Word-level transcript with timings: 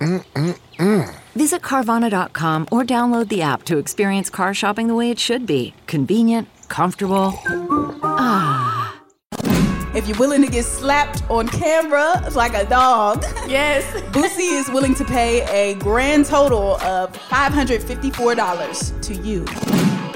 Mm-mm-mm. 0.00 1.14
Visit 1.34 1.60
Carvana.com 1.62 2.68
or 2.72 2.82
download 2.84 3.28
the 3.28 3.42
app 3.42 3.64
to 3.64 3.76
experience 3.76 4.30
car 4.30 4.54
shopping 4.54 4.88
the 4.88 4.94
way 4.94 5.10
it 5.10 5.18
should 5.18 5.46
be 5.46 5.74
convenient, 5.86 6.48
comfortable. 6.68 7.38
Ah. 8.02 8.96
If 9.94 10.08
you're 10.08 10.16
willing 10.18 10.42
to 10.42 10.48
get 10.50 10.64
slapped 10.64 11.22
on 11.28 11.48
camera 11.48 12.26
like 12.34 12.54
a 12.54 12.64
dog, 12.64 13.22
yes, 13.46 13.84
Boosie 14.12 14.58
is 14.58 14.70
willing 14.70 14.94
to 14.94 15.04
pay 15.04 15.42
a 15.50 15.74
grand 15.80 16.24
total 16.26 16.76
of 16.76 17.12
$554 17.12 19.02
to 19.02 19.14
you. 19.16 19.44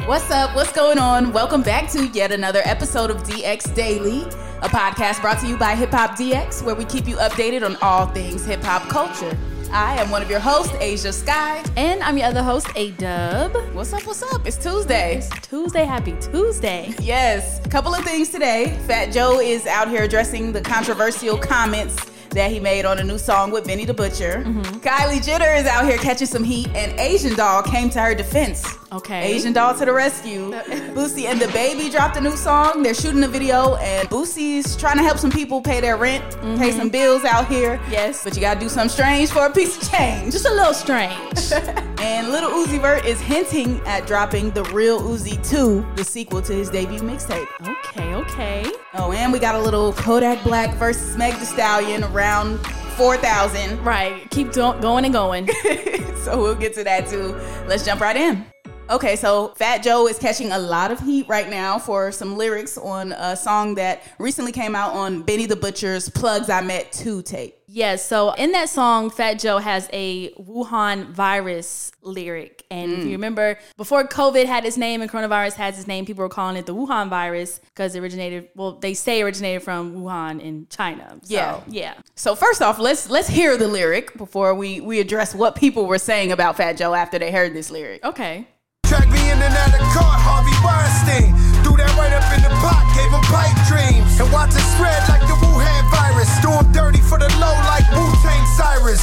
What's 0.06 0.30
up? 0.30 0.54
What's 0.54 0.72
going 0.72 0.98
on? 0.98 1.32
Welcome 1.32 1.62
back 1.62 1.90
to 1.90 2.06
yet 2.08 2.32
another 2.32 2.62
episode 2.64 3.10
of 3.10 3.22
DX 3.24 3.74
Daily, 3.74 4.22
a 4.62 4.68
podcast 4.68 5.20
brought 5.20 5.40
to 5.40 5.46
you 5.46 5.56
by 5.56 5.74
Hip 5.74 5.90
Hop 5.90 6.12
DX, 6.12 6.62
where 6.62 6.74
we 6.74 6.84
keep 6.84 7.06
you 7.06 7.16
updated 7.16 7.64
on 7.64 7.76
all 7.82 8.06
things 8.06 8.46
hip 8.46 8.62
hop 8.62 8.88
culture. 8.88 9.36
I 9.74 10.00
am 10.00 10.08
one 10.08 10.22
of 10.22 10.30
your 10.30 10.38
hosts, 10.38 10.72
Asia 10.78 11.12
Sky. 11.12 11.60
And 11.76 12.00
I'm 12.04 12.16
your 12.16 12.28
other 12.28 12.44
host, 12.44 12.68
A 12.76 12.92
Dub. 12.92 13.56
What's 13.74 13.92
up? 13.92 14.06
What's 14.06 14.22
up? 14.22 14.46
It's 14.46 14.56
Tuesday. 14.56 15.16
It's 15.16 15.48
Tuesday. 15.48 15.84
Happy 15.84 16.14
Tuesday. 16.20 16.94
Yes. 17.00 17.60
Couple 17.70 17.92
of 17.92 18.04
things 18.04 18.28
today. 18.28 18.78
Fat 18.86 19.06
Joe 19.12 19.40
is 19.40 19.66
out 19.66 19.88
here 19.88 20.04
addressing 20.04 20.52
the 20.52 20.60
controversial 20.60 21.36
comments 21.36 21.96
that 22.28 22.52
he 22.52 22.60
made 22.60 22.84
on 22.84 23.00
a 23.00 23.02
new 23.02 23.18
song 23.18 23.50
with 23.50 23.66
Benny 23.66 23.84
the 23.84 23.94
Butcher. 23.94 24.44
Mm-hmm. 24.46 24.78
Kylie 24.78 25.24
Jenner 25.24 25.52
is 25.52 25.66
out 25.66 25.86
here 25.86 25.98
catching 25.98 26.28
some 26.28 26.44
heat, 26.44 26.68
and 26.68 26.96
Asian 27.00 27.34
Doll 27.34 27.64
came 27.64 27.90
to 27.90 28.00
her 28.00 28.14
defense. 28.14 28.78
Okay. 28.94 29.34
Asian 29.34 29.52
Doll 29.52 29.76
to 29.76 29.84
the 29.84 29.92
rescue. 29.92 30.52
Boosie 30.94 31.24
and 31.24 31.40
DaBaby 31.40 31.90
dropped 31.90 32.16
a 32.16 32.20
new 32.20 32.36
song. 32.36 32.84
They're 32.84 32.94
shooting 32.94 33.24
a 33.24 33.28
video, 33.28 33.74
and 33.76 34.08
Boosie's 34.08 34.76
trying 34.76 34.98
to 34.98 35.02
help 35.02 35.18
some 35.18 35.32
people 35.32 35.60
pay 35.60 35.80
their 35.80 35.96
rent, 35.96 36.22
mm-hmm. 36.36 36.58
pay 36.58 36.70
some 36.70 36.90
bills 36.90 37.24
out 37.24 37.48
here. 37.48 37.80
Yes. 37.90 38.22
But 38.22 38.36
you 38.36 38.40
gotta 38.40 38.60
do 38.60 38.68
something 38.68 38.90
strange 38.90 39.30
for 39.30 39.46
a 39.46 39.50
piece 39.50 39.76
of 39.76 39.90
change. 39.90 40.32
Just 40.32 40.46
a 40.46 40.52
little 40.52 40.72
strange. 40.72 41.52
and 42.00 42.28
Lil 42.30 42.48
Uzi 42.50 42.80
Vert 42.80 43.04
is 43.04 43.20
hinting 43.20 43.80
at 43.80 44.06
dropping 44.06 44.52
the 44.52 44.62
Real 44.64 45.00
Uzi 45.00 45.44
2, 45.48 45.84
the 45.96 46.04
sequel 46.04 46.40
to 46.42 46.52
his 46.52 46.70
debut 46.70 47.00
mixtape. 47.00 47.48
Okay, 47.66 48.14
okay. 48.14 48.70
Oh, 48.94 49.10
and 49.10 49.32
we 49.32 49.40
got 49.40 49.56
a 49.56 49.60
little 49.60 49.92
Kodak 49.94 50.44
Black 50.44 50.72
versus 50.76 51.16
Meg 51.16 51.34
Thee 51.40 51.46
Stallion 51.46 52.04
around 52.04 52.58
4,000. 52.96 53.84
Right. 53.84 54.30
Keep 54.30 54.52
do- 54.52 54.78
going 54.80 55.04
and 55.04 55.12
going. 55.12 55.48
so 56.22 56.40
we'll 56.40 56.54
get 56.54 56.74
to 56.74 56.84
that 56.84 57.08
too. 57.08 57.34
Let's 57.66 57.84
jump 57.84 58.00
right 58.00 58.16
in. 58.16 58.46
Okay, 58.90 59.16
so 59.16 59.48
Fat 59.56 59.82
Joe 59.82 60.06
is 60.06 60.18
catching 60.18 60.52
a 60.52 60.58
lot 60.58 60.90
of 60.90 61.00
heat 61.00 61.26
right 61.26 61.48
now 61.48 61.78
for 61.78 62.12
some 62.12 62.36
lyrics 62.36 62.76
on 62.76 63.12
a 63.12 63.34
song 63.34 63.74
that 63.76 64.02
recently 64.18 64.52
came 64.52 64.76
out 64.76 64.92
on 64.92 65.22
Benny 65.22 65.46
the 65.46 65.56
Butcher's 65.56 66.10
Plugs 66.10 66.50
I 66.50 66.60
Met 66.60 66.92
2 66.92 67.22
tape. 67.22 67.58
Yes, 67.66 68.06
so 68.06 68.32
in 68.34 68.52
that 68.52 68.68
song, 68.68 69.08
Fat 69.08 69.38
Joe 69.38 69.58
has 69.58 69.88
a 69.92 70.32
Wuhan 70.34 71.10
virus 71.10 71.92
lyric. 72.02 72.62
And 72.70 72.92
mm. 72.92 72.98
if 72.98 73.04
you 73.06 73.12
remember, 73.12 73.58
before 73.76 74.06
COVID 74.06 74.44
had 74.44 74.66
its 74.66 74.76
name 74.76 75.00
and 75.00 75.10
coronavirus 75.10 75.54
has 75.54 75.78
its 75.78 75.88
name, 75.88 76.04
people 76.04 76.22
were 76.22 76.28
calling 76.28 76.56
it 76.56 76.66
the 76.66 76.74
Wuhan 76.74 77.08
virus 77.08 77.58
because 77.58 77.94
it 77.94 78.00
originated, 78.00 78.50
well, 78.54 78.72
they 78.72 78.92
say 78.92 79.22
originated 79.22 79.62
from 79.62 79.94
Wuhan 79.96 80.40
in 80.40 80.66
China. 80.68 81.18
So, 81.22 81.34
yeah. 81.34 81.60
Yeah. 81.66 81.94
So 82.14 82.36
first 82.36 82.60
off, 82.60 82.78
let's 82.78 83.08
let's 83.10 83.28
hear 83.28 83.56
the 83.56 83.66
lyric 83.66 84.16
before 84.16 84.54
we, 84.54 84.80
we 84.80 85.00
address 85.00 85.34
what 85.34 85.56
people 85.56 85.86
were 85.86 85.98
saying 85.98 86.32
about 86.32 86.56
Fat 86.56 86.74
Joe 86.74 86.94
after 86.94 87.18
they 87.18 87.32
heard 87.32 87.54
this 87.54 87.70
lyric. 87.70 88.04
Okay. 88.04 88.46
Drag 88.94 89.10
me 89.10 89.28
in 89.28 89.42
and 89.42 89.56
out 89.56 89.74
of 89.74 89.80
court, 89.90 90.20
Harvey 90.22 90.54
Weinstein. 90.62 91.53
Threw 91.74 91.82
that 91.82 91.96
right 91.98 92.12
up 92.14 92.22
in 92.30 92.40
the 92.40 92.54
pot, 92.62 92.86
gave 92.94 93.10
him 93.10 93.24
pipe 93.34 93.50
dreams. 93.66 94.20
And 94.20 94.30
watch 94.30 94.54
it 94.54 94.62
spread 94.78 95.02
like 95.08 95.26
the 95.26 95.34
Wuhan 95.42 95.90
virus. 95.90 96.30
Do 96.38 96.50
him 96.50 96.70
dirty 96.70 97.00
for 97.00 97.18
the 97.18 97.26
low 97.42 97.50
like 97.66 97.82
Wu-Tang 97.90 98.46
Cyrus. 98.54 99.02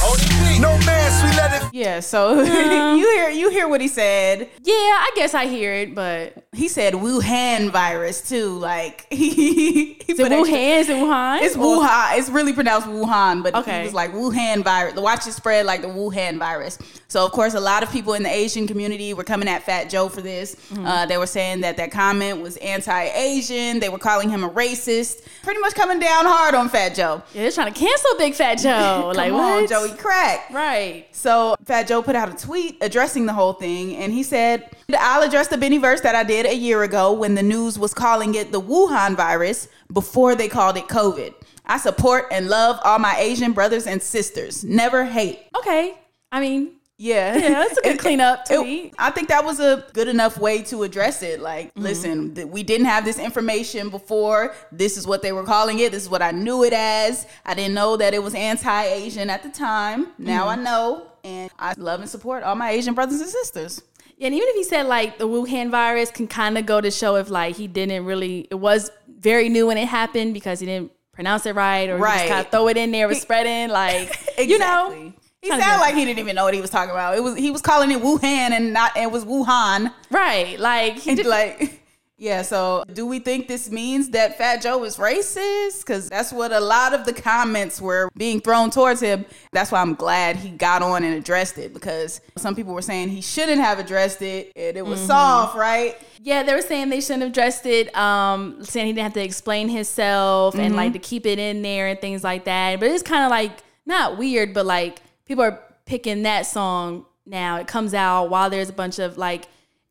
No 0.58 0.78
mask, 0.86 1.22
we 1.22 1.36
let 1.36 1.52
it. 1.52 1.68
Yeah, 1.74 2.00
so 2.00 2.40
you 2.94 3.10
hear 3.10 3.28
you 3.28 3.50
hear 3.50 3.68
what 3.68 3.80
he 3.80 3.88
said. 3.88 4.48
Yeah, 4.62 4.74
I 4.74 5.10
guess 5.16 5.34
I 5.34 5.46
hear 5.46 5.74
it, 5.74 5.94
but 5.94 6.46
he 6.52 6.68
said 6.68 6.94
Wuhan 6.94 7.70
virus 7.70 8.26
too. 8.26 8.58
Like 8.58 9.06
he, 9.10 9.94
he 9.94 10.14
put 10.14 10.30
Wuhan, 10.30 10.80
is 10.80 10.88
it 10.88 10.96
Wuhan? 10.96 11.42
It's 11.42 11.56
Wuhan. 11.56 12.18
It's 12.18 12.30
really 12.30 12.52
pronounced 12.52 12.86
Wuhan, 12.86 13.42
but 13.42 13.54
okay. 13.54 13.80
he 13.80 13.84
was 13.84 13.94
like 13.94 14.12
Wuhan 14.12 14.62
virus. 14.62 14.94
Watch 14.96 15.26
it 15.26 15.32
spread 15.32 15.66
like 15.66 15.82
the 15.82 15.88
Wuhan 15.88 16.38
virus. 16.38 16.78
So 17.08 17.24
of 17.24 17.32
course, 17.32 17.54
a 17.54 17.60
lot 17.60 17.82
of 17.82 17.90
people 17.90 18.14
in 18.14 18.22
the 18.22 18.32
Asian 18.32 18.66
community 18.66 19.12
were 19.12 19.24
coming 19.24 19.48
at 19.48 19.62
Fat 19.62 19.90
Joe 19.90 20.08
for 20.08 20.22
this. 20.22 20.54
Mm-hmm. 20.54 20.86
Uh, 20.86 21.06
they 21.06 21.18
were 21.18 21.26
saying 21.26 21.62
that 21.62 21.76
that 21.76 21.90
comment 21.90 22.40
was 22.40 22.56
anti-Asian. 22.62 23.80
They 23.80 23.88
were 23.88 23.98
calling 23.98 24.30
him 24.30 24.44
a 24.44 24.50
racist. 24.50 25.26
Pretty 25.42 25.60
much 25.60 25.74
coming 25.74 25.98
down 25.98 26.24
hard 26.26 26.54
on 26.54 26.68
Fat 26.68 26.94
Joe. 26.94 27.22
Yeah, 27.34 27.42
they're 27.42 27.50
trying 27.50 27.72
to 27.72 27.78
cancel 27.78 28.10
Big 28.18 28.34
Fat 28.34 28.56
Joe. 28.56 29.12
like 29.16 29.32
what? 29.32 29.62
on, 29.62 29.68
Joey 29.68 29.96
Crack. 29.96 30.50
Right. 30.50 31.06
So 31.12 31.56
Fat 31.64 31.86
Joe 31.86 32.02
put 32.02 32.16
out 32.16 32.28
a 32.28 32.46
tweet 32.46 32.78
addressing 32.80 33.26
the 33.26 33.32
whole 33.32 33.52
thing, 33.52 33.96
and 33.96 34.12
he 34.12 34.22
said, 34.22 34.68
"I'll 34.98 35.22
address 35.22 35.48
the 35.48 35.58
Benny 35.58 35.78
verse 35.78 36.00
that 36.02 36.14
I 36.14 36.24
did 36.24 36.46
a 36.46 36.54
year 36.54 36.82
ago 36.82 37.12
when 37.12 37.34
the 37.34 37.42
news 37.42 37.78
was 37.78 37.94
calling 37.94 38.34
it 38.34 38.52
the 38.52 38.60
Wuhan 38.60 39.16
virus 39.16 39.68
before 39.92 40.34
they 40.34 40.48
called 40.48 40.76
it 40.76 40.88
COVID." 40.88 41.34
I 41.66 41.78
support 41.78 42.26
and 42.30 42.48
love 42.48 42.80
all 42.84 42.98
my 42.98 43.16
Asian 43.18 43.52
brothers 43.52 43.86
and 43.86 44.02
sisters. 44.02 44.64
Never 44.64 45.04
hate. 45.04 45.40
Okay. 45.56 45.94
I 46.32 46.40
mean, 46.40 46.72
yeah. 46.98 47.36
Yeah, 47.36 47.48
that's 47.50 47.78
a 47.78 47.82
good 47.82 47.98
cleanup 47.98 48.44
tweet. 48.44 48.86
It, 48.86 48.94
I 48.98 49.10
think 49.10 49.28
that 49.28 49.44
was 49.44 49.60
a 49.60 49.84
good 49.92 50.08
enough 50.08 50.38
way 50.38 50.62
to 50.64 50.82
address 50.82 51.22
it. 51.22 51.40
Like, 51.40 51.68
mm-hmm. 51.68 51.82
listen, 51.82 52.34
th- 52.34 52.46
we 52.46 52.62
didn't 52.62 52.86
have 52.86 53.04
this 53.04 53.18
information 53.18 53.88
before. 53.88 54.54
This 54.70 54.96
is 54.96 55.06
what 55.06 55.22
they 55.22 55.32
were 55.32 55.44
calling 55.44 55.78
it. 55.80 55.92
This 55.92 56.04
is 56.04 56.08
what 56.08 56.22
I 56.22 56.30
knew 56.30 56.64
it 56.64 56.72
as. 56.72 57.26
I 57.44 57.54
didn't 57.54 57.74
know 57.74 57.96
that 57.96 58.14
it 58.14 58.22
was 58.22 58.34
anti 58.34 58.84
Asian 58.84 59.30
at 59.30 59.42
the 59.42 59.48
time. 59.48 60.08
Now 60.18 60.46
mm-hmm. 60.46 60.60
I 60.60 60.62
know. 60.62 61.06
And 61.24 61.50
I 61.58 61.74
love 61.76 62.00
and 62.00 62.10
support 62.10 62.42
all 62.42 62.56
my 62.56 62.70
Asian 62.70 62.94
brothers 62.94 63.20
and 63.20 63.30
sisters. 63.30 63.82
Yeah, 64.16 64.26
and 64.26 64.34
even 64.34 64.48
if 64.48 64.56
he 64.56 64.64
said 64.64 64.86
like 64.86 65.18
the 65.18 65.28
Wuhan 65.28 65.70
virus 65.70 66.10
can 66.10 66.28
kind 66.28 66.58
of 66.58 66.66
go 66.66 66.80
to 66.80 66.90
show 66.90 67.16
if 67.16 67.30
like 67.30 67.56
he 67.56 67.66
didn't 67.66 68.04
really, 68.04 68.46
it 68.50 68.56
was 68.56 68.90
very 69.08 69.48
new 69.48 69.68
when 69.68 69.78
it 69.78 69.88
happened 69.88 70.34
because 70.34 70.60
he 70.60 70.66
didn't 70.66 70.92
pronounce 71.12 71.46
it 71.46 71.54
right 71.54 71.88
or 71.88 71.96
right. 71.96 72.18
just 72.18 72.28
kind 72.28 72.46
of 72.46 72.50
throw 72.50 72.68
it 72.68 72.76
in 72.76 72.90
there, 72.90 73.08
was 73.08 73.20
spreading 73.22 73.72
like, 73.72 74.08
exactly. 74.10 74.44
you 74.48 74.58
know. 74.58 75.12
He 75.42 75.48
sounded 75.48 75.80
like 75.80 75.96
he 75.96 76.04
didn't 76.04 76.20
even 76.20 76.36
know 76.36 76.44
what 76.44 76.54
he 76.54 76.60
was 76.60 76.70
talking 76.70 76.92
about. 76.92 77.16
It 77.16 77.20
was 77.22 77.36
he 77.36 77.50
was 77.50 77.60
calling 77.60 77.90
it 77.90 78.00
Wuhan 78.00 78.22
and 78.24 78.72
not 78.72 78.96
it 78.96 79.10
was 79.10 79.24
Wuhan. 79.24 79.92
Right. 80.10 80.58
Like 80.58 80.98
he 80.98 81.16
did 81.16 81.26
like 81.26 81.82
yeah, 82.22 82.42
so 82.42 82.84
do 82.92 83.04
we 83.04 83.18
think 83.18 83.48
this 83.48 83.68
means 83.68 84.10
that 84.10 84.38
Fat 84.38 84.62
Joe 84.62 84.84
is 84.84 84.98
racist? 84.98 85.80
Because 85.80 86.08
that's 86.08 86.32
what 86.32 86.52
a 86.52 86.60
lot 86.60 86.94
of 86.94 87.04
the 87.04 87.12
comments 87.12 87.80
were 87.80 88.08
being 88.16 88.40
thrown 88.40 88.70
towards 88.70 89.00
him. 89.00 89.24
That's 89.50 89.72
why 89.72 89.80
I'm 89.80 89.94
glad 89.94 90.36
he 90.36 90.50
got 90.50 90.82
on 90.82 91.02
and 91.02 91.16
addressed 91.16 91.58
it 91.58 91.74
because 91.74 92.20
some 92.36 92.54
people 92.54 92.74
were 92.74 92.82
saying 92.82 93.08
he 93.08 93.20
shouldn't 93.20 93.60
have 93.60 93.80
addressed 93.80 94.22
it 94.22 94.52
and 94.54 94.76
it 94.76 94.86
was 94.86 95.00
mm-hmm. 95.00 95.08
soft, 95.08 95.56
right? 95.56 95.98
Yeah, 96.20 96.44
they 96.44 96.54
were 96.54 96.62
saying 96.62 96.90
they 96.90 97.00
shouldn't 97.00 97.22
have 97.22 97.30
addressed 97.32 97.66
it, 97.66 97.92
um, 97.96 98.62
saying 98.62 98.86
he 98.86 98.92
didn't 98.92 99.02
have 99.02 99.14
to 99.14 99.24
explain 99.24 99.68
himself 99.68 100.54
mm-hmm. 100.54 100.62
and 100.62 100.76
like 100.76 100.92
to 100.92 101.00
keep 101.00 101.26
it 101.26 101.40
in 101.40 101.62
there 101.62 101.88
and 101.88 102.00
things 102.00 102.22
like 102.22 102.44
that. 102.44 102.78
But 102.78 102.92
it's 102.92 103.02
kind 103.02 103.24
of 103.24 103.30
like 103.30 103.64
not 103.84 104.16
weird, 104.16 104.54
but 104.54 104.64
like 104.64 105.02
people 105.26 105.44
are 105.44 105.60
picking 105.86 106.22
that 106.22 106.46
song 106.46 107.06
now. 107.26 107.56
It 107.58 107.66
comes 107.66 107.94
out 107.94 108.30
while 108.30 108.50
there's 108.50 108.68
a 108.68 108.72
bunch 108.72 108.98
of 108.98 109.18
like 109.18 109.46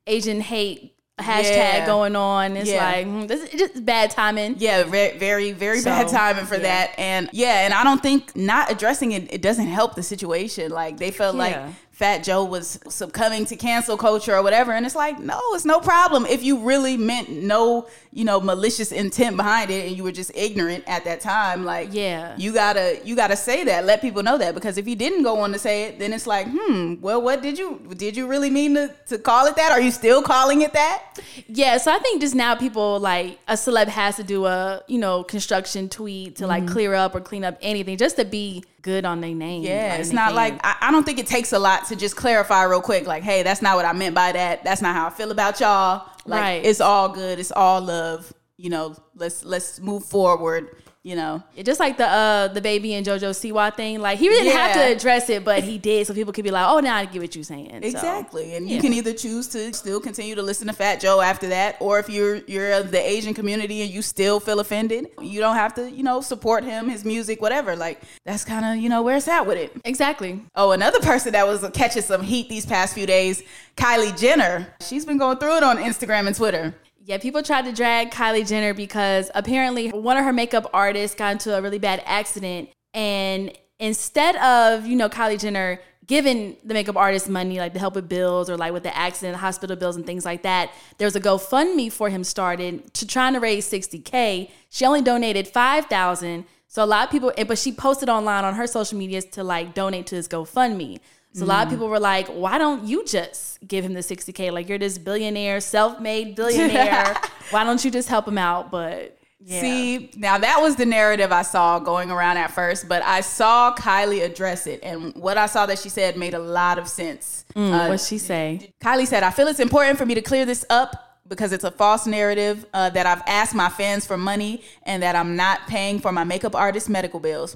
Asian 0.07 0.41
hate 0.41 0.95
hashtag 1.19 1.51
Yeah. 1.55 1.85
going 1.85 2.15
on. 2.15 2.57
It's 2.57 2.69
Yeah. 2.69 2.83
like 2.83 3.05
mm, 3.05 3.27
this 3.27 3.41
is 3.43 3.59
just 3.59 3.85
bad 3.85 4.09
timing. 4.09 4.55
Yeah, 4.57 4.83
very, 4.83 5.51
very, 5.51 5.79
So, 5.79 5.91
bad 5.91 6.07
timing 6.07 6.45
for 6.45 6.55
yeah. 6.55 6.61
that. 6.63 6.95
And 6.97 7.29
yeah, 7.31 7.65
and 7.65 7.73
I 7.73 7.83
don't 7.83 8.01
think 8.01 8.35
not 8.35 8.71
addressing 8.71 9.11
it, 9.11 9.31
it 9.31 9.41
doesn't 9.41 9.67
help 9.67 9.95
the 9.95 10.03
situation. 10.03 10.71
Like 10.71 10.97
they 10.97 11.11
felt 11.11 11.35
like 11.35 11.57
Fat 12.01 12.23
Joe 12.23 12.43
was 12.43 12.79
succumbing 12.89 13.45
to 13.45 13.55
cancel 13.55 13.95
culture 13.95 14.33
or 14.35 14.41
whatever. 14.41 14.71
And 14.71 14.87
it's 14.87 14.95
like, 14.95 15.19
no, 15.19 15.39
it's 15.53 15.65
no 15.65 15.79
problem. 15.79 16.25
If 16.25 16.41
you 16.43 16.57
really 16.65 16.97
meant 16.97 17.29
no, 17.29 17.87
you 18.11 18.25
know, 18.25 18.41
malicious 18.41 18.91
intent 18.91 19.37
behind 19.37 19.69
it 19.69 19.87
and 19.87 19.95
you 19.95 20.03
were 20.03 20.11
just 20.11 20.31
ignorant 20.35 20.83
at 20.87 21.05
that 21.05 21.21
time, 21.21 21.63
like 21.63 21.89
Yeah. 21.91 22.33
you 22.37 22.53
gotta 22.53 22.99
you 23.05 23.15
gotta 23.15 23.35
say 23.35 23.63
that. 23.65 23.85
Let 23.85 24.01
people 24.01 24.23
know 24.23 24.37
that. 24.39 24.55
Because 24.55 24.79
if 24.79 24.87
you 24.87 24.95
didn't 24.95 25.21
go 25.21 25.39
on 25.41 25.51
to 25.53 25.59
say 25.59 25.83
it, 25.83 25.99
then 25.99 26.11
it's 26.11 26.25
like, 26.25 26.47
hmm, 26.49 26.95
well, 27.01 27.21
what 27.21 27.43
did 27.43 27.59
you 27.59 27.79
did 27.95 28.17
you 28.17 28.25
really 28.27 28.49
mean 28.49 28.73
to, 28.73 28.91
to 29.09 29.19
call 29.19 29.45
it 29.45 29.55
that? 29.57 29.71
Are 29.71 29.79
you 29.81 29.91
still 29.91 30.23
calling 30.23 30.61
it 30.63 30.73
that? 30.73 31.19
Yeah, 31.47 31.77
so 31.77 31.93
I 31.93 31.99
think 31.99 32.19
just 32.21 32.33
now 32.35 32.55
people 32.55 32.99
like 32.99 33.37
a 33.47 33.53
celeb 33.53 33.87
has 33.89 34.15
to 34.15 34.23
do 34.23 34.45
a 34.47 34.81
you 34.87 34.97
know 34.97 35.23
construction 35.23 35.87
tweet 35.87 36.37
to 36.37 36.41
Mm-hmm. 36.45 36.49
like 36.49 36.67
clear 36.67 36.95
up 36.95 37.13
or 37.15 37.21
clean 37.21 37.43
up 37.43 37.57
anything 37.61 37.95
just 37.97 38.15
to 38.17 38.25
be 38.25 38.63
good 38.81 39.05
on 39.05 39.21
their 39.21 39.33
name. 39.35 39.63
Yeah, 39.63 39.95
it's 39.95 40.11
not 40.11 40.33
like 40.33 40.59
I, 40.63 40.75
I 40.81 40.91
don't 40.91 41.03
think 41.03 41.19
it 41.19 41.27
takes 41.27 41.53
a 41.53 41.59
lot 41.59 41.85
to 41.87 41.95
just 41.95 42.15
clarify 42.15 42.63
real 42.63 42.81
quick, 42.81 43.05
like, 43.07 43.23
hey, 43.23 43.43
that's 43.43 43.61
not 43.61 43.75
what 43.75 43.85
I 43.85 43.93
meant 43.93 44.15
by 44.15 44.31
that. 44.31 44.63
That's 44.63 44.81
not 44.81 44.95
how 44.95 45.07
I 45.07 45.09
feel 45.09 45.31
about 45.31 45.59
y'all. 45.59 46.07
Like, 46.25 46.41
Right. 46.41 46.65
it's 46.65 46.81
all 46.81 47.09
good. 47.09 47.39
It's 47.39 47.51
all 47.51 47.81
love. 47.81 48.33
You 48.57 48.69
know, 48.69 48.95
let's 49.15 49.43
let's 49.43 49.79
move 49.79 50.05
forward. 50.05 50.75
You 51.03 51.15
know, 51.15 51.41
Yeah, 51.55 51.63
just 51.63 51.79
like 51.79 51.97
the 51.97 52.05
uh 52.07 52.53
DaBaby 52.53 52.91
and 52.91 53.03
JoJo 53.03 53.31
Siwa 53.31 53.75
thing. 53.75 54.01
Like 54.01 54.19
he 54.19 54.29
didn't 54.29 54.51
have 54.51 54.73
to 54.75 54.95
address 54.95 55.31
it, 55.31 55.43
but 55.43 55.63
he 55.63 55.79
did, 55.79 56.05
so 56.05 56.13
people 56.13 56.31
could 56.31 56.43
be 56.43 56.51
like, 56.51 56.67
"Oh, 56.69 56.79
now 56.79 56.95
I 56.95 57.05
get 57.05 57.19
what 57.19 57.33
you're 57.33 57.43
saying." 57.43 57.71
So, 57.71 57.87
exactly. 57.87 58.53
And 58.53 58.69
yeah. 58.69 58.75
you 58.75 58.81
can 58.81 58.93
either 58.93 59.11
choose 59.11 59.47
to 59.47 59.73
still 59.73 59.99
continue 59.99 60.35
to 60.35 60.43
listen 60.43 60.67
to 60.67 60.73
Fat 60.73 60.99
Joe 60.99 61.19
after 61.19 61.47
that, 61.47 61.77
or 61.79 61.97
if 61.97 62.07
you're 62.07 62.35
you're 62.45 62.73
of 62.73 62.91
the 62.91 62.99
Asian 62.99 63.33
community 63.33 63.81
and 63.81 63.89
you 63.89 64.03
still 64.03 64.39
feel 64.39 64.59
offended, 64.59 65.07
you 65.19 65.39
don't 65.39 65.55
have 65.55 65.73
to, 65.73 65.89
you 65.89 66.03
know, 66.03 66.21
support 66.21 66.63
him, 66.63 66.87
his 66.87 67.03
music, 67.03 67.41
whatever. 67.41 67.75
Like 67.75 67.99
that's 68.23 68.45
kind 68.45 68.63
of 68.63 68.83
you 68.83 68.87
know 68.87 69.01
where 69.01 69.17
it's 69.17 69.27
at 69.27 69.47
with 69.47 69.57
it. 69.57 69.75
exactly. 69.83 70.39
Oh, 70.55 70.69
another 70.69 70.99
person 70.99 71.31
that 71.31 71.47
was 71.47 71.67
catching 71.73 72.03
some 72.03 72.21
heat 72.21 72.47
these 72.47 72.67
past 72.67 72.93
few 72.93 73.07
days, 73.07 73.41
Kylie 73.75 74.15
Jenner. 74.19 74.71
She's 74.81 75.05
been 75.05 75.17
going 75.17 75.37
through 75.39 75.57
it 75.57 75.63
on 75.63 75.77
Instagram 75.77 76.27
and 76.27 76.35
Twitter. 76.35 76.75
Yeah, 77.03 77.17
people 77.17 77.41
tried 77.41 77.63
to 77.63 77.71
drag 77.71 78.11
Kylie 78.11 78.47
Jenner 78.47 78.75
because 78.75 79.31
apparently 79.33 79.89
one 79.89 80.17
of 80.17 80.23
her 80.23 80.31
makeup 80.31 80.69
artists 80.71 81.15
got 81.15 81.31
into 81.33 81.57
a 81.57 81.61
really 81.61 81.79
bad 81.79 82.03
accident. 82.05 82.69
And 82.93 83.51
instead 83.79 84.35
of, 84.35 84.85
you 84.85 84.95
know, 84.95 85.09
Kylie 85.09 85.39
Jenner 85.39 85.79
giving 86.05 86.57
the 86.63 86.75
makeup 86.75 86.95
artist 86.95 87.27
money, 87.27 87.57
like 87.57 87.73
to 87.73 87.79
help 87.79 87.95
with 87.95 88.07
bills 88.07 88.51
or 88.51 88.57
like 88.57 88.71
with 88.71 88.83
the 88.83 88.95
accident, 88.95 89.37
hospital 89.37 89.75
bills 89.75 89.95
and 89.95 90.05
things 90.05 90.25
like 90.25 90.43
that, 90.43 90.71
there 90.99 91.07
was 91.07 91.15
a 91.15 91.21
GoFundMe 91.21 91.91
for 91.91 92.09
him 92.09 92.23
started 92.23 92.93
to 92.93 93.07
trying 93.07 93.33
to 93.33 93.39
raise 93.39 93.67
60K. 93.67 94.51
She 94.69 94.85
only 94.85 95.01
donated 95.01 95.47
5,000. 95.47 96.45
So 96.67 96.83
a 96.83 96.85
lot 96.85 97.05
of 97.05 97.11
people, 97.11 97.33
but 97.47 97.57
she 97.57 97.71
posted 97.71 98.09
online 98.09 98.45
on 98.45 98.53
her 98.53 98.67
social 98.67 98.97
medias 98.99 99.25
to 99.25 99.43
like 99.43 99.73
donate 99.73 100.05
to 100.07 100.15
this 100.15 100.27
GoFundMe. 100.27 100.99
So 101.33 101.45
a 101.45 101.47
lot 101.47 101.63
of 101.63 101.67
Mm. 101.67 101.71
people 101.75 101.87
were 101.87 101.99
like, 101.99 102.27
why 102.27 102.57
don't 102.57 102.85
you 102.85 103.05
just 103.05 103.59
give 103.65 103.85
him 103.85 103.93
the 103.93 104.01
60K? 104.03 104.51
Like, 104.51 104.67
you're 104.67 104.77
this 104.77 104.97
billionaire, 104.97 105.61
self 105.61 105.99
made 105.99 106.35
billionaire. 106.35 107.15
why 107.51 107.63
don't 107.63 107.83
you 107.85 107.91
just 107.91 108.09
help 108.09 108.27
him 108.27 108.37
out? 108.37 108.69
But 108.69 109.17
yeah. 109.43 109.61
See, 109.61 110.11
now 110.17 110.37
that 110.37 110.61
was 110.61 110.75
the 110.75 110.85
narrative 110.85 111.31
I 111.31 111.41
saw 111.43 111.79
going 111.79 112.11
around 112.11 112.37
at 112.37 112.51
first, 112.51 112.87
but 112.89 113.01
I 113.03 113.21
saw 113.21 113.73
Kylie 113.75 114.23
address 114.23 114.67
it, 114.67 114.81
and 114.83 115.15
what 115.15 115.37
I 115.37 115.45
saw 115.47 115.65
that 115.65 115.79
she 115.79 115.89
said 115.89 116.15
made 116.17 116.33
a 116.33 116.39
lot 116.39 116.77
of 116.77 116.87
sense. 116.87 117.43
Uh, 117.55 117.85
what'd 117.87 118.01
she 118.01 118.17
say? 118.19 118.73
Kylie 118.81 119.07
said, 119.07 119.23
I 119.23 119.31
feel 119.31 119.47
it's 119.47 119.59
important 119.59 119.97
for 119.97 120.05
me 120.05 120.13
to 120.15 120.21
clear 120.21 120.45
this 120.45 120.63
up 120.69 121.17
because 121.27 121.53
it's 121.53 121.63
a 121.63 121.71
false 121.71 122.05
narrative 122.05 122.65
uh, 122.73 122.89
that 122.89 123.05
I've 123.05 123.23
asked 123.25 123.55
my 123.55 123.69
fans 123.69 124.05
for 124.05 124.17
money 124.17 124.63
and 124.83 125.01
that 125.01 125.15
I'm 125.15 125.35
not 125.37 125.61
paying 125.67 125.99
for 125.99 126.11
my 126.11 126.25
makeup 126.25 126.55
artist 126.55 126.89
medical 126.89 127.19
bills. 127.21 127.55